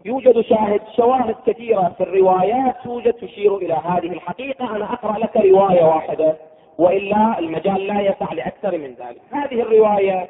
يوجد 0.05 0.41
شاهد 0.41 0.81
شواهد 0.97 1.37
كثيرة 1.47 1.93
في 1.97 2.03
الروايات 2.03 2.77
توجد 2.85 3.13
تشير 3.13 3.57
إلى 3.57 3.75
هذه 3.75 4.13
الحقيقة. 4.13 4.77
أنا 4.77 4.93
أقرأ 4.93 5.19
لك 5.19 5.37
رواية 5.37 5.85
واحدة. 5.85 6.37
وإلا 6.79 7.39
المجال 7.39 7.87
لا 7.87 8.01
يسع 8.01 8.33
لأكثر 8.33 8.79
من 8.79 8.95
ذلك. 8.95 9.21
هذه 9.33 9.61
الرواية 9.63 10.29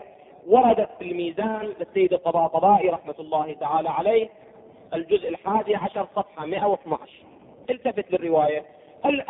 وردت 0.49 0.89
في 0.99 1.11
الميزان 1.11 1.73
للسيد 1.81 2.13
الطباطبائي 2.13 2.89
رحمة 2.89 3.15
الله 3.21 3.53
تعالى 3.53 3.89
عليه 3.89 4.29
الجزء 4.95 5.29
الحادي 5.29 5.77
عشر 5.77 6.07
صفحة 6.17 6.47
112 6.47 7.01
التفت 7.71 8.13
للرواية. 8.13 8.63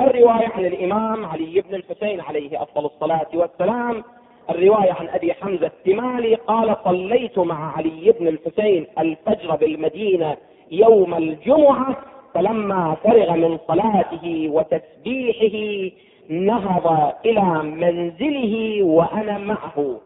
الرواية 0.01 0.49
عن 0.49 0.65
الإمام 0.65 1.25
علي 1.25 1.61
بن 1.61 1.75
الحسين 1.75 2.21
عليه 2.21 2.63
أفضل 2.63 2.85
الصلاة 2.87 3.27
والسلام. 3.35 4.05
الرواية 4.51 4.93
عن 4.93 5.09
أبي 5.09 5.33
حمزة 5.35 5.67
التمالي 5.67 6.35
قال 6.35 6.77
صليت 6.85 7.39
مع 7.39 7.77
علي 7.77 8.15
بن 8.21 8.29
الحسين 8.29 8.87
الفجر 8.99 9.57
بالمدينة 9.57 10.37
يوم 10.71 11.15
الجمعة 11.15 11.97
فلما 12.35 12.97
فرغ 13.05 13.33
من 13.33 13.59
صلاته 13.69 14.49
وتسبيحه 14.53 15.97
نهض 16.29 17.13
إلى 17.25 17.63
منزله 17.63 18.83
وأنا 18.83 19.39
معه. 19.39 19.97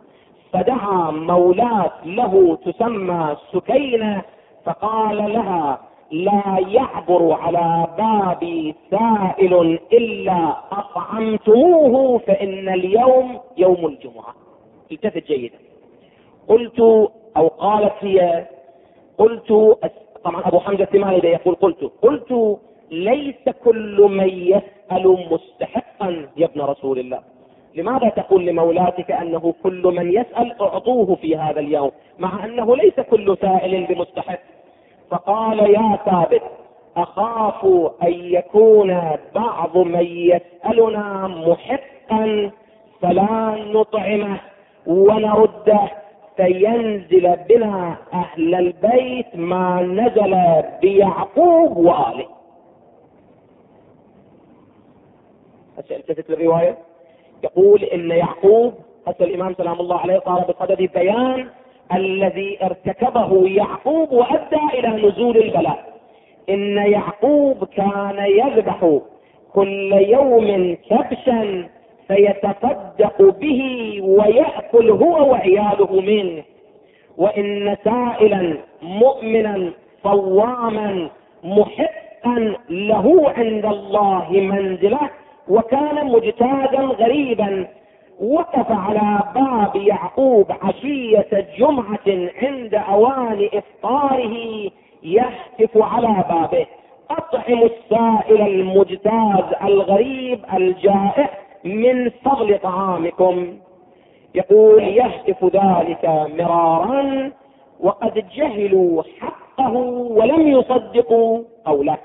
فدعا 0.52 1.10
مولاة 1.10 1.92
له 2.04 2.58
تسمى 2.64 3.36
سكينة 3.52 4.22
فقال 4.64 5.16
لها 5.16 5.80
لا 6.10 6.58
يعبر 6.68 7.32
على 7.32 7.86
بابي 7.98 8.74
سائل 8.90 9.78
إلا 9.92 10.56
أطعمتموه 10.72 12.18
فإن 12.18 12.68
اليوم 12.68 13.40
يوم 13.56 13.86
الجمعة. 13.86 14.34
التفت 14.92 15.26
جيدا. 15.26 15.58
قلت 16.48 16.80
أو 17.36 17.48
قالت 17.48 17.94
هي 18.00 18.46
قلت 19.18 19.78
طبعا 20.24 20.42
أبو 20.48 20.58
حمزة 20.58 20.82
الثماني 20.82 21.18
يقول 21.28 21.54
قلت. 21.54 21.92
قلت 22.02 22.58
ليس 22.90 23.48
كل 23.64 24.00
من 24.10 24.28
يسأل 24.28 25.26
مستحقا 25.30 26.26
يا 26.36 26.46
ابن 26.46 26.60
رسول 26.60 26.98
الله. 26.98 27.20
لماذا 27.74 28.08
تقول 28.08 28.46
لمولاتك 28.46 29.10
أنه 29.10 29.54
كل 29.62 29.82
من 29.82 30.12
يسأل 30.12 30.60
أعطوه 30.60 31.14
في 31.14 31.36
هذا 31.36 31.60
اليوم 31.60 31.90
مع 32.18 32.44
أنه 32.44 32.76
ليس 32.76 33.00
كل 33.00 33.36
سائل 33.40 33.86
بمستحق؟ 33.86 34.40
فقال 35.10 35.58
يا 35.58 35.98
ثابت 36.04 36.42
أخاف 36.96 37.64
أن 38.02 38.12
يكون 38.12 39.00
بعض 39.34 39.78
من 39.78 40.06
يسألنا 40.06 41.26
محقا 41.26 42.50
فلا 43.02 43.56
نطعمه 43.72 44.40
ونرده. 44.86 45.80
فينزل 46.36 47.36
بنا 47.48 47.96
أهل 48.12 48.54
البيت 48.54 49.26
ما 49.36 49.82
نزل 49.82 50.36
بيعقوب 50.80 51.76
واله. 55.90 56.00
التفت 56.00 56.30
للرواية 56.30 56.78
يقول 57.44 57.84
إن 57.84 58.10
يعقوب 58.10 58.74
حتى 59.06 59.24
الإمام 59.24 59.54
سلام 59.54 59.80
الله 59.80 59.98
عليه 59.98 60.18
قال 60.18 60.44
بصدد 60.48 60.90
بيان 60.94 61.46
الذي 61.94 62.58
ارتكبه 62.62 63.48
يعقوب 63.48 64.12
وأدى 64.12 64.78
إلى 64.78 65.08
نزول 65.08 65.36
البلاء 65.36 65.90
إن 66.50 66.76
يعقوب 66.76 67.64
كان 67.64 68.24
يذبح 68.26 68.98
كل 69.54 69.92
يوم 69.92 70.76
كبشا 70.90 71.68
فيتصدق 72.08 73.22
به 73.40 73.62
ويأكل 74.02 74.90
هو 74.90 75.30
وعياله 75.30 76.00
منه 76.00 76.42
وإن 77.18 77.76
سائلا 77.84 78.56
مؤمنا 78.82 79.72
صواما 80.04 81.08
محقا 81.44 82.54
له 82.70 83.32
عند 83.36 83.66
الله 83.66 84.26
منزلة 84.30 85.10
وكان 85.48 86.06
مجتازا 86.06 86.80
غريبا 86.98 87.66
وقف 88.20 88.66
على 88.70 89.22
باب 89.34 89.76
يعقوب 89.76 90.46
عشية 90.62 91.46
جمعة 91.58 92.30
عند 92.42 92.74
أوان 92.74 93.48
إفطاره 93.54 94.36
يهتف 95.02 95.76
على 95.76 96.24
بابه. 96.28 96.66
أطعم 97.10 97.62
السائل 97.62 98.40
المجتاز 98.40 99.44
الغريب 99.62 100.40
الجائع 100.54 101.30
من 101.64 102.10
فضل 102.10 102.58
طعامكم. 102.58 103.58
يقول 104.34 104.82
يهتف 104.82 105.44
ذلك 105.44 106.28
مرارا 106.38 107.30
وقد 107.80 108.24
جهلوا 108.34 109.02
حقه 109.20 109.72
ولم 110.10 110.48
يصدقوا 110.48 111.42
قوله. 111.64 111.96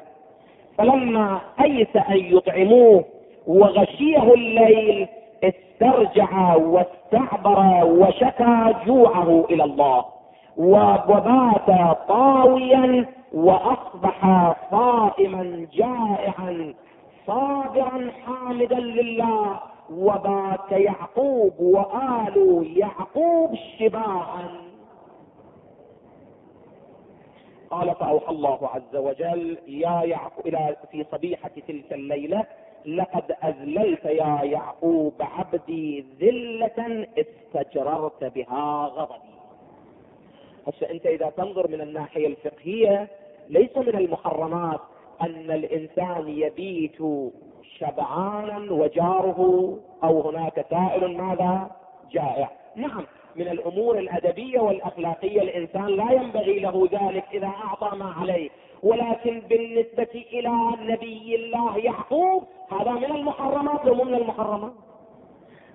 فلما 0.77 1.39
أيس 1.63 1.95
أن 1.95 2.17
يطعموه 2.17 3.05
وغشيه 3.47 4.33
الليل 4.33 5.07
استرجع 5.43 6.55
واستعبر 6.55 7.85
وشكى 7.85 8.73
جوعه 8.85 9.45
إلى 9.49 9.63
الله. 9.63 10.05
وبات 10.57 11.97
طاويا 12.07 13.05
وأصبح 13.33 14.53
صائما 14.71 15.67
جائعا 15.73 16.73
صابرا 17.27 18.11
حامدا 18.25 18.79
لله. 18.79 19.59
وبات 19.93 20.71
يعقوب 20.71 21.53
وآل 21.59 22.67
يعقوب 22.77 23.55
شباعا. 23.79 24.49
قال 27.69 27.95
فأوحى 27.95 28.31
الله 28.31 28.69
عز 28.75 28.95
وجل 28.95 29.57
يا 29.67 30.01
يعقوب 30.03 30.47
إلى 30.47 30.75
في 30.91 31.05
صبيحة 31.11 31.51
تلك 31.67 31.93
الليلة 31.93 32.43
لقد 32.87 33.35
أذللت 33.43 34.05
يا 34.05 34.39
يعقوب 34.43 35.13
عبدي 35.19 36.05
ذلة 36.21 37.07
استجررت 37.17 38.23
بها 38.23 38.85
غضبي. 38.85 39.35
هسه 40.67 40.91
أنت 40.91 41.05
إذا 41.05 41.29
تنظر 41.29 41.67
من 41.67 41.81
الناحية 41.81 42.27
الفقهية 42.27 43.07
ليس 43.49 43.77
من 43.77 43.95
المحرمات 43.95 44.79
أن 45.21 45.51
الإنسان 45.51 46.27
يبيت 46.27 46.97
شبعانا 47.77 48.71
وجاره 48.71 49.79
أو 50.03 50.29
هناك 50.29 50.65
سائل 50.69 51.17
ماذا؟ 51.17 51.71
جائع. 52.11 52.51
نعم 52.75 53.05
من 53.35 53.47
الأمور 53.47 53.99
الأدبية 53.99 54.59
والأخلاقية 54.59 55.41
الإنسان 55.41 55.87
لا 55.87 56.11
ينبغي 56.11 56.59
له 56.59 56.89
ذلك 56.91 57.23
إذا 57.33 57.47
أعطى 57.47 57.97
ما 57.97 58.13
عليه. 58.21 58.49
ولكن 58.85 59.41
بالنسبة 59.49 60.25
إلى 60.33 60.51
نبي 60.79 61.35
الله 61.35 61.77
يعقوب 61.77 62.43
هذا 62.71 62.91
من 62.91 63.05
المحرمات 63.15 63.87
ومو 63.87 64.03
من 64.03 64.15
المحرمات؟ 64.15 64.71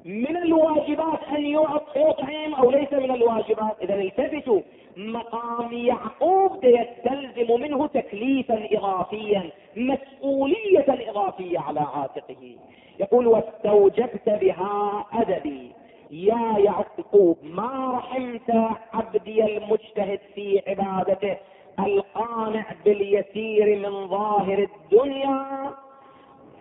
من 0.04 0.36
الواجبات 0.36 1.22
أن 1.36 1.46
يطعم 1.46 2.54
أو 2.54 2.70
ليس 2.70 2.92
من 2.92 3.10
الواجبات؟ 3.10 3.76
إذا 3.82 3.94
التفتوا 3.94 4.60
مقام 4.96 5.72
يعقوب 5.72 6.64
يستلزم 6.64 7.60
منه 7.60 7.86
تكليفا 7.86 8.68
اضافيا 8.72 9.50
مسؤولية 9.76 11.10
إضافية 11.10 11.58
على 11.58 11.80
عاتقه. 11.80 12.56
يقول 13.00 13.26
واستوجبت 13.26 14.28
بها 14.28 15.06
أدبي. 15.12 15.72
يا 16.10 16.58
يعقوب 16.58 17.38
ما 17.42 17.92
رحمت 17.96 18.76
عبدي 18.92 19.56
المجتهد 19.56 20.20
في 20.34 20.62
عبادته؟ 20.66 21.36
القانع 21.86 22.64
باليسير 22.84 23.78
من 23.78 24.08
ظاهر 24.08 24.58
الدنيا 24.58 25.70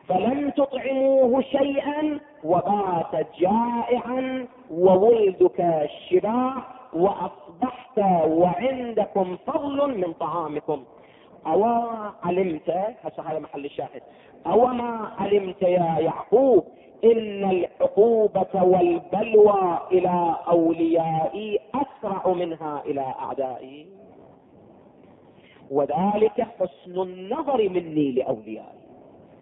فلم 0.07 0.49
تطعموه 0.49 1.41
شيئا 1.41 2.19
وبات 2.43 3.27
جائعا 3.39 4.47
وولدك 4.71 5.59
الشباع 5.61 6.53
وأصبحت 6.93 7.97
وعندكم 8.27 9.37
فضل 9.47 9.97
من 9.97 10.13
طعامكم. 10.13 10.83
أو 11.47 11.63
علمت 12.23 12.69
هسه 13.03 13.23
هذا 13.23 13.39
محل 13.39 13.65
الشاهد. 13.65 14.01
أو 14.47 14.65
ما 14.65 15.11
علمت 15.19 15.61
يا 15.61 15.95
يعقوب 15.99 16.63
إن 17.03 17.49
العقوبة 17.49 18.63
والبلوى 18.63 19.79
إلى 19.91 20.35
أوليائي 20.47 21.59
أسرع 21.75 22.33
منها 22.33 22.81
إلى 22.85 23.01
أعدائي. 23.19 23.87
وذلك 25.71 26.41
حسن 26.59 27.01
النظر 27.01 27.69
مني 27.69 28.11
لأوليائي 28.11 28.79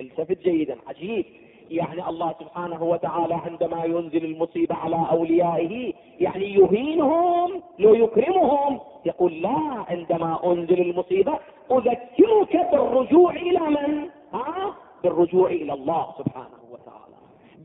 التفت 0.01 0.43
جيدا 0.43 0.77
عجيب 0.87 1.25
يعني 1.71 2.09
الله 2.09 2.35
سبحانه 2.39 2.83
وتعالى 2.83 3.33
عندما 3.33 3.85
ينزل 3.85 4.25
المصيبة 4.25 4.75
على 4.75 5.07
أوليائه 5.11 5.93
يعني 6.19 6.53
يهينهم 6.53 7.61
لو 7.79 7.93
يكرمهم 7.93 8.79
يقول 9.05 9.41
لا 9.41 9.85
عندما 9.89 10.39
أنزل 10.53 10.81
المصيبة 10.81 11.39
أذكرك 11.71 12.69
بالرجوع 12.71 13.31
إلى 13.33 13.59
من؟ 13.59 14.09
ها؟ 14.33 14.73
بالرجوع 15.03 15.49
إلى 15.49 15.73
الله 15.73 16.07
سبحانه 16.17 16.59
وتعالى 16.71 17.15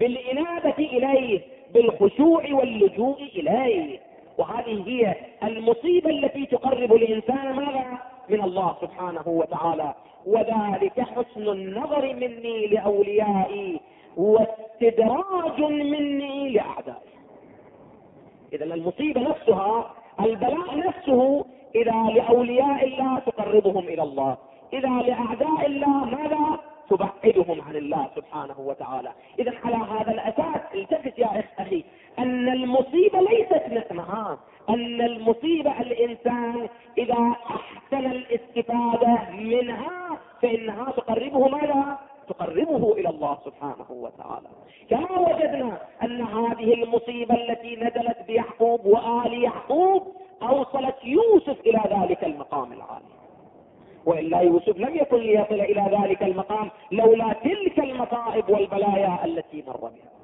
بالإنابة 0.01 0.75
إليه 0.79 1.41
بالخشوع 1.75 2.43
واللجوء 2.53 3.23
إليه 3.23 4.01
وهذه 4.39 4.83
هي 4.89 5.15
المصيبة 5.43 6.11
التي 6.11 6.47
تقرب 6.47 6.93
الإنسان 6.93 7.53
ماذا؟ 7.57 8.12
من 8.33 8.41
الله 8.41 8.77
سبحانه 8.81 9.23
وتعالى. 9.27 9.95
وذلك 10.27 11.01
حسن 11.01 11.49
النظر 11.49 12.15
مني 12.15 12.67
لأوليائي 12.67 13.81
واستدراج 14.17 15.61
مني 15.61 16.51
لأعدائي. 16.51 17.13
اذا 18.53 18.65
المصيبة 18.65 19.21
نفسها 19.21 19.91
البلاء 20.21 20.79
نفسه 20.79 21.45
إذا 21.75 21.97
لأولياء 22.15 22.85
الله 22.85 23.19
تقربهم 23.19 23.85
إلى 23.89 24.03
الله. 24.03 24.37
إذا 24.73 24.89
لأعداء 24.89 25.67
الله 25.67 26.05
ماذا؟ 26.05 26.59
تبعدهم 26.91 27.61
عن 27.61 27.77
الله 27.77 28.09
سبحانه 28.17 28.61
وتعالى. 28.61 29.13
اذا 29.39 29.53
على 29.65 29.77
هذا 29.77 30.11
الأساس 30.11 30.61
التفت 30.75 31.19
يا 31.19 31.45
أخي 31.59 31.85
أن 32.19 32.49
المصيبة 32.49 33.21
ليست 33.21 33.63
نقمه 33.71 34.39
أن 34.73 35.01
المصيبة 35.01 35.81
الإنسان 35.81 36.69
إذا 36.99 37.35
أحسن 37.51 38.07
الاستفادة 38.07 39.19
منها 39.31 40.19
فإنها 40.43 40.91
تقربه 40.91 41.49
ماذا؟ 41.49 41.99
تقربه 42.29 42.93
إلى 42.93 43.09
الله 43.09 43.39
سبحانه 43.45 43.87
وتعالى. 43.91 44.49
كما 44.91 45.19
وجدنا 45.19 45.79
أن 46.03 46.23
هذه 46.23 46.75
المصيبة 46.75 47.35
التي 47.35 47.77
نزلت 47.77 48.17
بيعقوب 48.27 48.87
وآل 48.87 49.43
يعقوب 49.43 50.03
أوصلت 50.43 50.97
يوسف 51.05 51.61
إلى 51.61 51.83
ذلك 51.91 52.25
المقام 52.25 52.73
العالي. 52.73 53.13
وإلا 54.07 54.41
يوسف 54.41 54.77
لم 54.79 54.97
يكن 54.97 55.17
ليصل 55.17 55.55
إلى 55.61 55.99
ذلك 56.03 56.23
المقام 56.23 56.71
لولا 56.93 57.33
تلك 57.33 57.79
المصائب 57.79 58.51
والبلايا 58.51 59.25
التي 59.25 59.65
مر 59.67 59.77
بها. 59.77 60.22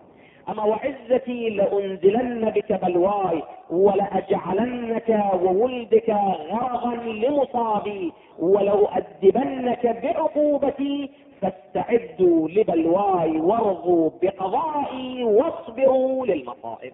أما 0.49 0.65
وعزتي 0.65 1.51
لأنزلن 1.51 2.51
بك 2.51 2.73
بلواي 2.73 3.43
ولأجعلنك 3.71 5.25
وولدك 5.43 6.11
غرضا 6.51 6.95
لمصابي 6.95 8.13
ولأدبنك 8.39 9.87
بعقوبتي 10.03 11.11
فاستعدوا 11.43 12.49
لبلواي 12.49 13.41
وارضوا 13.41 14.11
بقضائي 14.23 15.25
واصبروا 15.25 16.27
للمصائب. 16.27 16.93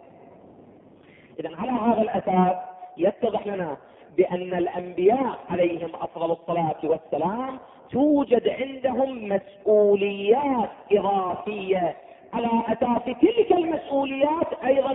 اذا 1.40 1.56
على 1.56 1.70
هذا 1.70 2.02
الأساس 2.02 2.56
يتضح 2.96 3.46
لنا 3.46 3.76
بأن 4.16 4.54
الأنبياء 4.54 5.38
عليهم 5.50 5.90
أفضل 6.00 6.30
الصلاة 6.30 6.76
والسلام 6.84 7.58
توجد 7.90 8.48
عندهم 8.48 9.28
مسؤوليات 9.28 10.70
إضافية 10.92 11.96
على 12.34 12.50
أساس 12.68 13.16
تلك 13.20 13.52
المسؤوليات 13.52 14.64
أيضا 14.64 14.92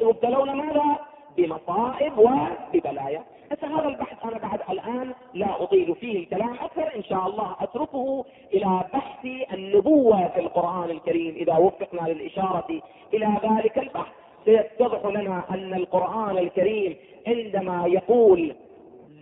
يبتلون 0.00 0.52
ماذا؟ 0.56 0.98
بمصائب 1.36 2.12
وببلايا. 2.18 3.22
هسه 3.52 3.80
هذا 3.80 3.88
البحث 3.88 4.24
أنا 4.24 4.38
بعد 4.38 4.60
الآن 4.70 5.12
لا 5.34 5.62
أطيل 5.62 5.94
فيه 5.94 6.18
الكلام 6.18 6.54
أكثر. 6.54 6.96
إن 6.96 7.02
شاء 7.02 7.26
الله 7.26 7.56
أتركه 7.60 8.24
إلى 8.54 8.80
بحث 8.94 9.26
النبوة 9.52 10.28
في 10.28 10.40
القرآن 10.40 10.90
الكريم. 10.90 11.34
إذا 11.34 11.56
وفقنا 11.56 12.08
للإشارة 12.08 12.80
إلى 13.14 13.28
ذلك 13.44 13.78
البحث 13.78 14.12
سيتضح 14.44 15.06
لنا 15.06 15.42
أن 15.50 15.74
القرآن 15.74 16.38
الكريم 16.38 16.96
عندما 17.26 17.86
يقول 17.86 18.54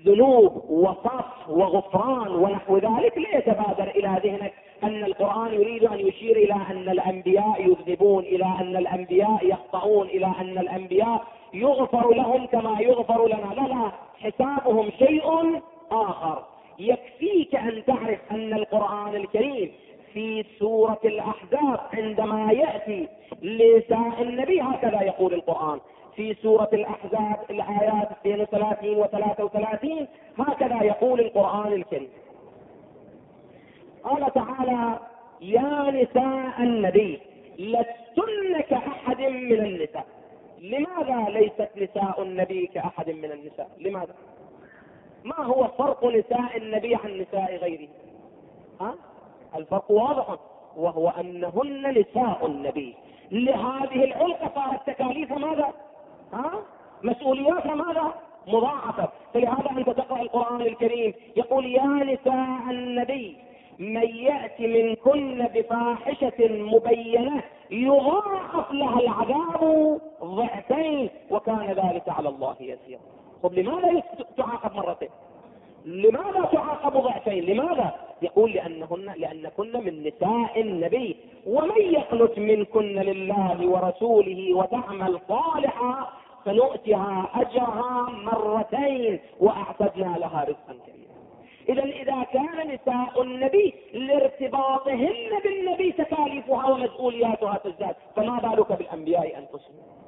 ذنوب 0.07 0.71
وصف 0.71 1.49
وغفران 1.49 2.29
ونحو 2.29 2.77
ذلك 2.77 3.19
لا 3.19 3.39
يتبادر 3.39 3.91
إلى 3.91 4.21
ذهنك. 4.25 4.53
أن 4.85 5.05
القرآن 5.05 5.55
يريد 5.55 5.85
أن 5.85 6.01
يشير 6.01 6.37
إلى 6.37 6.55
أن 6.71 6.89
الأنبياء 6.89 7.63
يذنبون 7.63 8.25
إلى 8.25 8.45
أن 8.45 8.77
الأنبياء 8.77 9.47
يخطئون 9.47 10.07
إلى 10.07 10.27
أن 10.27 10.59
الأنبياء 10.59 11.25
يغفر 11.55 12.15
لهم 12.15 12.47
كما 12.47 12.81
يغفر 12.81 13.27
لنا. 13.27 13.55
لا 13.55 13.69
لا 13.69 13.93
حسابهم 14.21 14.91
شيء 14.99 15.61
آخر. 15.93 16.45
يكفيك 16.79 17.55
أن 17.55 17.83
تعرف 17.87 18.19
أن 18.31 18.53
القرآن 18.53 19.17
الكريم 19.17 19.73
في 20.13 20.45
سورة 20.59 21.01
الأحزاب 21.05 21.81
عندما 21.93 22.53
يأتي 22.53 23.09
لساء 23.43 24.23
النبي 24.23 24.61
هكذا 24.61 25.03
يقول 25.03 25.35
القرآن. 25.35 25.81
في 26.17 26.35
سورة 26.35 26.69
الأحزاب 26.73 27.37
الآيات 27.51 28.09
32 28.11 28.97
و 28.97 29.07
33 29.07 30.07
هكذا 30.39 30.83
يقول 30.83 31.21
القرآن 31.21 31.73
الكريم. 31.73 32.09
قال 34.05 34.33
تعالى 34.33 34.99
يا 35.41 35.91
نساء 35.91 36.63
النبي 36.63 37.21
لستن 37.59 38.61
كأحد 38.61 39.21
من 39.21 39.53
النساء. 39.53 40.07
لماذا 40.61 41.31
ليست 41.31 41.69
نساء 41.77 42.23
النبي 42.23 42.67
كأحد 42.67 43.11
من 43.11 43.33
النساء؟ 43.33 43.71
لماذا؟ 43.79 44.15
ما 45.25 45.45
هو 45.45 45.69
فرق 45.69 46.05
نساء 46.05 46.57
النبي 46.57 46.95
عن 46.95 47.19
نساء 47.19 47.57
غيره؟ 47.57 47.89
ها؟ 48.81 48.95
الفرق 49.57 49.91
واضح. 49.91 50.37
وهو 50.77 51.09
أنهن 51.09 51.99
نساء 51.99 52.47
النبي. 52.47 52.95
لهذه 53.31 54.05
العلقة 54.05 54.51
صارت 54.55 54.87
تكاليف 54.87 55.33
ماذا؟ 55.33 55.73
ها؟ 56.33 56.53
مسؤولياتها 57.03 57.75
ماذا؟ 57.75 58.15
مضاعفة. 58.47 59.09
فلهذا 59.35 59.71
أنت 59.71 59.91
تقرأ 59.91 60.23
القرآن 60.23 60.61
الكريم 60.61 61.15
يقول 61.37 61.67
يا 61.67 61.87
نساء 61.87 62.71
النبي 62.71 63.37
من 63.79 64.17
يأتي 64.17 64.67
منكن 64.67 65.47
بفاحشة 65.55 66.49
مبينة 66.49 67.43
يضاعف 67.71 68.73
لها 68.73 69.01
العذاب 69.01 70.01
ضعفين 70.23 71.11
وكان 71.31 71.67
ذلك 71.67 72.09
على 72.09 72.29
الله 72.29 72.57
يسيرا. 72.61 73.01
طب 73.43 73.55
لماذا 73.55 74.03
تعاقب 74.37 74.77
مرتين؟ 74.77 75.09
لماذا 75.85 76.49
تعاقب 76.53 76.93
ضعفين؟ 76.93 77.45
لماذا؟ 77.45 77.95
يقول 78.23 78.53
لأنهن 78.53 79.15
لأنكن 79.17 79.85
من 79.85 80.03
نساء 80.07 80.61
النبي 80.61 81.17
ومن 81.47 81.81
يقنت 81.81 82.39
منكن 82.39 82.95
لله 82.95 83.69
ورسوله 83.69 84.55
وتعمل 84.55 85.21
صالحا 85.29 86.09
فنؤتها 86.45 87.29
أجرها 87.35 88.09
مرتين 88.11 89.21
وأعتدنا 89.41 90.17
لها 90.19 90.45
رزقا 90.45 90.77
كريما. 90.87 91.02
اذا 91.69 91.85
إذا 91.85 92.27
كان 92.33 92.69
نساء 92.75 93.23
النبي 93.23 93.75
لارتباطهن 93.93 95.41
بالنبي 95.45 95.93
تكاليفها 95.93 96.71
ومسؤولياتها 96.71 97.61
تزداد 97.65 97.95
فما 98.17 98.39
بالك 98.39 98.73
بالأنبياء 98.73 99.39
أنفسهم؟ 99.39 100.03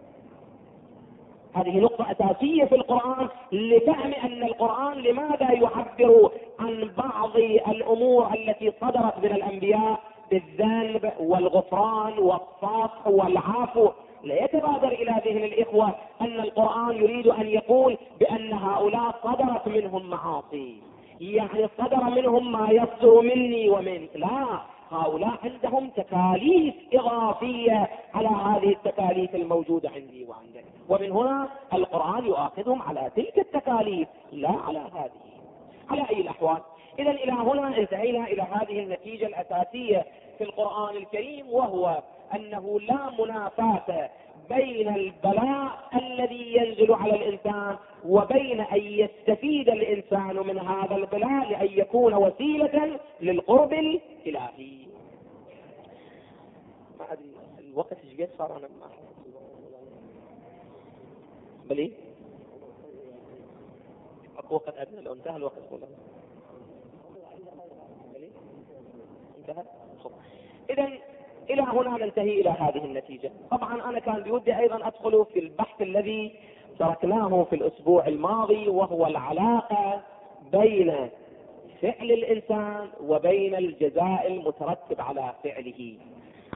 هذه 1.55 1.79
نقطة 1.79 2.11
أساسية 2.11 2.65
في 2.65 2.75
القرآن 2.75 3.29
لفهم 3.53 4.15
أن 4.15 4.43
القرآن 4.43 4.99
لماذا 4.99 5.53
يعبر 5.53 6.31
عن 6.59 6.91
بعض 6.97 7.37
الأمور 7.69 8.35
التي 8.35 8.73
صدرت 8.81 9.19
من 9.19 9.33
الأنبياء 9.33 10.01
بالذنب 10.31 11.13
والغفران 11.21 12.19
والصفح 12.19 13.07
والعفو. 13.07 13.91
لا 14.23 14.45
يتبادر 14.45 14.89
إلى 14.89 15.23
ذهن 15.27 15.45
الإخوة 15.45 15.95
أن 16.21 16.41
القرآن 16.41 16.97
يريد 16.97 17.27
أن 17.27 17.47
يقول 17.47 17.99
بأن 18.21 18.53
هؤلاء 18.53 19.15
صدرت 19.25 19.69
منهم 19.69 20.11
معاصي. 20.11 20.77
يعني 21.33 21.69
صدر 21.79 22.05
منهم 22.05 22.53
ما 22.53 22.71
يصدر 22.71 23.21
مني 23.21 23.69
ومنك 23.69 24.11
لا 24.15 24.61
هؤلاء 24.91 25.39
عندهم 25.45 25.91
تكاليف 25.91 26.75
إضافية 26.93 27.89
على 28.15 28.29
هذه 28.29 28.73
التكاليف 28.73 29.35
الموجودة 29.35 29.91
عندي 29.91 30.25
وعندك. 30.25 30.65
ومن 30.89 31.11
هنا 31.13 31.49
القرآن 31.73 32.27
يؤاخذهم 32.27 32.83
على 32.83 33.11
تلك 33.17 33.39
التكاليف 33.39 34.09
لا 34.33 34.51
على 34.51 34.79
هذه. 34.79 35.11
على 35.91 36.07
أي 36.11 36.21
الأحوال؟ 36.21 36.59
إذا 36.99 37.11
إلى 37.11 37.33
هنا 37.33 37.79
انتهينا 37.79 38.25
إلى 38.25 38.43
هذه 38.43 38.83
النتيجة 38.83 39.27
الأساسية 39.27 40.07
في 40.39 40.45
القرآن 40.45 40.97
الكريم 40.97 41.51
وهو 41.51 42.03
أنه 42.35 42.81
لا 42.81 43.11
منافاة 43.19 44.11
بين 44.49 44.95
البلاء 44.95 45.89
الذي 45.95 46.57
ينزل 46.57 46.93
على 46.93 47.15
الإنسان 47.15 47.77
وبين 48.05 48.61
أن 48.61 48.81
يستفيد 48.81 49.69
الإنسان 49.69 50.37
من 50.37 50.59
هذا 50.59 50.97
البلاء 50.97 51.51
لأن 51.51 51.69
يكون 51.79 52.15
وسيلة 52.15 53.01
للقرب 53.21 53.73
الإلهي. 53.73 54.87
ما 56.99 57.13
أدري 57.13 57.33
الوقت 57.59 57.97
إيش 58.05 58.21
قد 58.21 58.29
صار 58.39 58.57
أنا 58.57 58.69
ما 58.69 58.91
بلي 61.69 61.93
أكو 64.39 64.55
وقت 64.55 64.79
ادنى 64.79 65.01
لو 65.01 65.13
انتهى 65.13 65.37
الوقت 65.37 65.63
كله 65.71 65.89
انتهى؟ 69.39 69.65
اذا 70.71 71.14
إلى 71.51 71.63
هنا 71.63 72.05
ننتهي 72.05 72.41
إلى 72.41 72.51
هذه 72.51 72.85
النتيجة. 72.85 73.31
طبعا 73.51 73.91
أنا 73.91 73.99
كان 73.99 74.23
بودي 74.23 74.59
أيضا 74.59 74.87
أدخل 74.87 75.25
في 75.33 75.39
البحث 75.39 75.83
الذي 75.83 76.33
تركناه 76.79 77.47
في 77.51 77.57
الأسبوع 77.57 78.07
الماضي 78.07 78.69
وهو 78.69 79.07
العلاقة 79.07 80.01
بين 80.53 80.95
فعل 81.83 82.11
الإنسان 82.13 82.89
وبين 83.01 83.55
الجزاء 83.55 84.27
المترتب 84.27 85.01
على 85.01 85.33
فعله. 85.45 85.95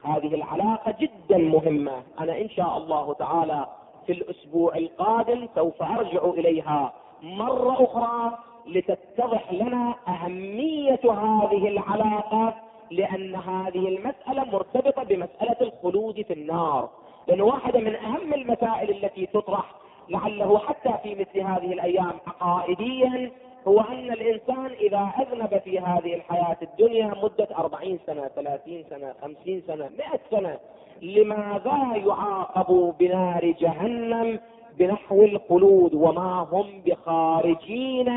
هذه 0.05 0.35
العلاقة 0.35 0.95
جدا 0.99 1.37
مهمة. 1.37 2.03
أنا 2.19 2.41
إن 2.41 2.49
شاء 2.49 2.77
الله 2.77 3.13
تعالى 3.13 3.65
في 4.05 4.11
الأسبوع 4.11 4.77
القادم 4.77 5.47
سوف 5.55 5.81
أرجع 5.81 6.23
إليها 6.25 6.93
مرة 7.21 7.83
أخرى 7.83 8.37
لتتضح 8.67 9.53
لنا 9.53 9.95
أهمية 10.07 10.99
هذه 11.03 11.67
العلاقة 11.67 12.55
لأن 12.91 13.35
هذه 13.35 13.87
المسألة 13.87 14.43
مرتبطة 14.43 15.03
بمسألة 15.03 15.55
الخلود 15.61 16.21
في 16.21 16.33
النار 16.33 16.89
لأن 17.27 17.41
واحدة 17.41 17.79
من 17.79 17.95
أهم 17.95 18.33
المسائل 18.33 18.89
التي 18.89 19.25
تطرح 19.25 19.75
لعله 20.09 20.57
حتى 20.59 20.93
في 21.03 21.15
مثل 21.15 21.39
هذه 21.39 21.73
الأيام 21.73 22.13
عقائديا 22.27 23.31
هو 23.67 23.81
أن 23.81 24.11
الإنسان 24.11 24.65
إذا 24.65 25.11
أذنب 25.19 25.61
في 25.63 25.79
هذه 25.79 26.13
الحياة 26.13 26.57
الدنيا 26.61 27.13
مدة 27.23 27.47
أربعين 27.57 27.99
سنة 28.07 28.27
ثلاثين 28.27 28.85
سنة 28.89 29.13
خمسين 29.21 29.63
سنة 29.67 29.89
مئة 29.97 30.19
سنة 30.31 30.57
لماذا 31.01 31.95
يعاقب 31.95 32.93
بنار 32.99 33.45
جهنم 33.59 34.39
بنحو 34.79 35.23
الخلود 35.23 35.93
وما 35.93 36.47
هم 36.51 36.81
بخارجين 36.85 38.09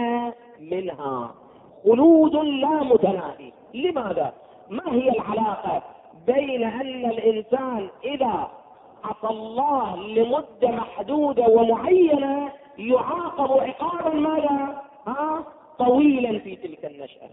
منها؟ 0.61 1.35
خلود 1.85 2.35
لا 2.37 2.83
متناهي 2.83 3.53
لماذا؟ 3.75 4.33
ما 4.70 4.92
هي 4.92 5.09
العلاقة 5.09 5.83
بين 6.27 6.64
أن 6.64 7.05
الإنسان 7.11 7.88
إذا 8.05 8.48
عصى 9.05 9.27
الله 9.31 9.96
لمدة 9.96 10.68
محدودة 10.68 11.46
ومعينة 11.48 12.53
يعاقب 12.79 13.61
عقابا 13.61 14.14
ماذا؟ 14.14 14.83
ها؟ 15.07 15.44
طويلا 15.79 16.38
في 16.38 16.57
تلك 16.57 16.85
النشأة. 16.85 17.29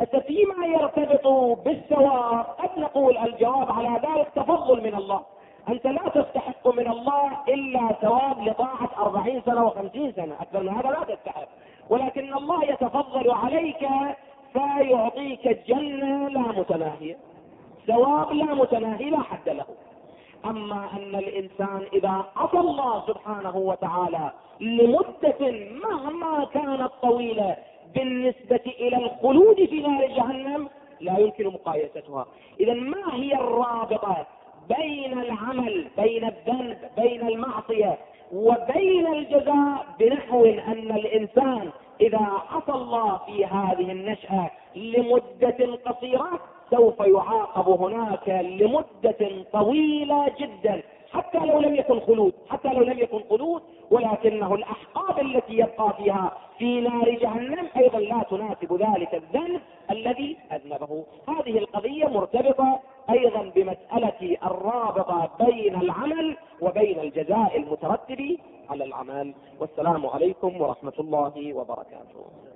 حتى 0.00 0.20
فيما 0.20 0.66
يرتبط 0.66 1.26
بالثواب 1.64 2.44
قد 2.44 2.78
نقول 2.78 3.18
الجواب 3.18 3.72
على 3.72 3.88
ذلك 3.88 4.28
تفضل 4.36 4.82
من 4.82 4.94
الله. 4.94 5.20
أنت 5.68 5.86
لا 5.86 6.08
تستحق 6.08 6.68
من 6.68 6.88
الله 6.88 7.30
إلا 7.48 7.92
ثواب 7.92 8.48
لطاعة 8.48 8.90
أربعين 8.98 9.42
سنة 9.46 9.64
وخمسين 9.64 10.12
سنة 10.12 10.34
أكثر 10.40 10.62
من 10.62 10.68
هذا 10.68 10.88
لا 10.90 11.14
تستحق 11.14 11.48
ولكن 11.90 12.34
الله 12.34 12.64
يتفضل 12.64 13.30
عليك 13.30 13.88
فيعطيك 14.52 15.46
الجنة 15.46 16.28
لا 16.28 16.40
متناهية. 16.40 17.16
ثواب 17.86 18.32
لا 18.32 18.54
متناهي 18.54 19.10
لا 19.10 19.22
حد 19.22 19.48
له. 19.48 19.64
أما 20.44 20.88
أن 20.96 21.14
الإنسان 21.14 21.82
إذا 21.92 22.24
عصى 22.36 22.58
الله 22.58 23.06
سبحانه 23.06 23.56
وتعالى 23.56 24.32
لمدة 24.60 25.50
مهما 25.84 26.44
كانت 26.44 26.90
طويلة 27.02 27.56
بالنسبة 27.94 28.60
إلى 28.66 28.96
الخلود 28.96 29.64
في 29.64 29.80
نار 29.80 30.06
جهنم 30.06 30.68
لا 31.00 31.18
يمكن 31.18 31.46
مقايستها. 31.46 32.26
اذا 32.60 32.74
ما 32.74 33.14
هي 33.14 33.34
الرابطة 33.34 34.26
بين 34.68 35.18
العمل 35.18 35.86
بين 35.96 36.24
الذنب 36.24 36.78
بين 36.96 37.28
المعصية 37.28 37.98
وبين 38.32 39.06
الجزاء 39.06 39.86
بنحو 39.98 40.44
أن 40.44 40.90
الإنسان 40.96 41.69
إذا 42.00 42.28
عصى 42.50 42.72
الله 42.72 43.16
في 43.26 43.44
هذه 43.44 43.92
النشأة 43.92 44.50
لمدة 44.76 45.78
قصيرة 45.86 46.40
سوف 46.70 47.00
يعاقب 47.00 47.68
هناك 47.68 48.28
لمدة 48.28 49.44
طويلة 49.52 50.30
جدا. 50.40 50.82
حتى 51.12 51.38
لو 51.38 51.60
لم 51.60 51.74
يكن 51.74 52.00
خلود 52.00 52.32
حتى 52.48 52.68
لو 52.68 52.82
لم 52.82 52.98
يكن 52.98 53.20
خلود 53.30 53.62
ولكنه 53.90 54.54
الأحقاب 54.54 55.20
التي 55.20 55.52
يبقى 55.54 55.94
فيها 55.96 56.32
في 56.58 56.80
نار 56.80 57.10
جهنم 57.10 57.68
أيضا 57.76 57.98
لا 57.98 58.22
تناسب 58.30 58.72
ذلك 58.82 59.14
الذنب 59.14 59.60
الذي 59.90 60.36
أذنبه. 60.52 61.04
هذه 61.28 61.58
القضية 61.58 62.04
مرتبطة 62.04 62.80
أيضا 63.10 63.42
بمسألة 63.54 64.36
الرابطة 64.44 65.30
بين 65.40 65.74
العمل 65.76 66.36
وبين 66.60 67.00
الجزاء 67.00 67.56
المترتب 67.56 68.38
على 68.70 68.84
العمل. 68.84 69.34
والسلام 69.60 70.06
عليكم 70.06 70.60
ورحمة 70.60 70.92
الله 70.98 71.54
وبركاته. 71.54 72.49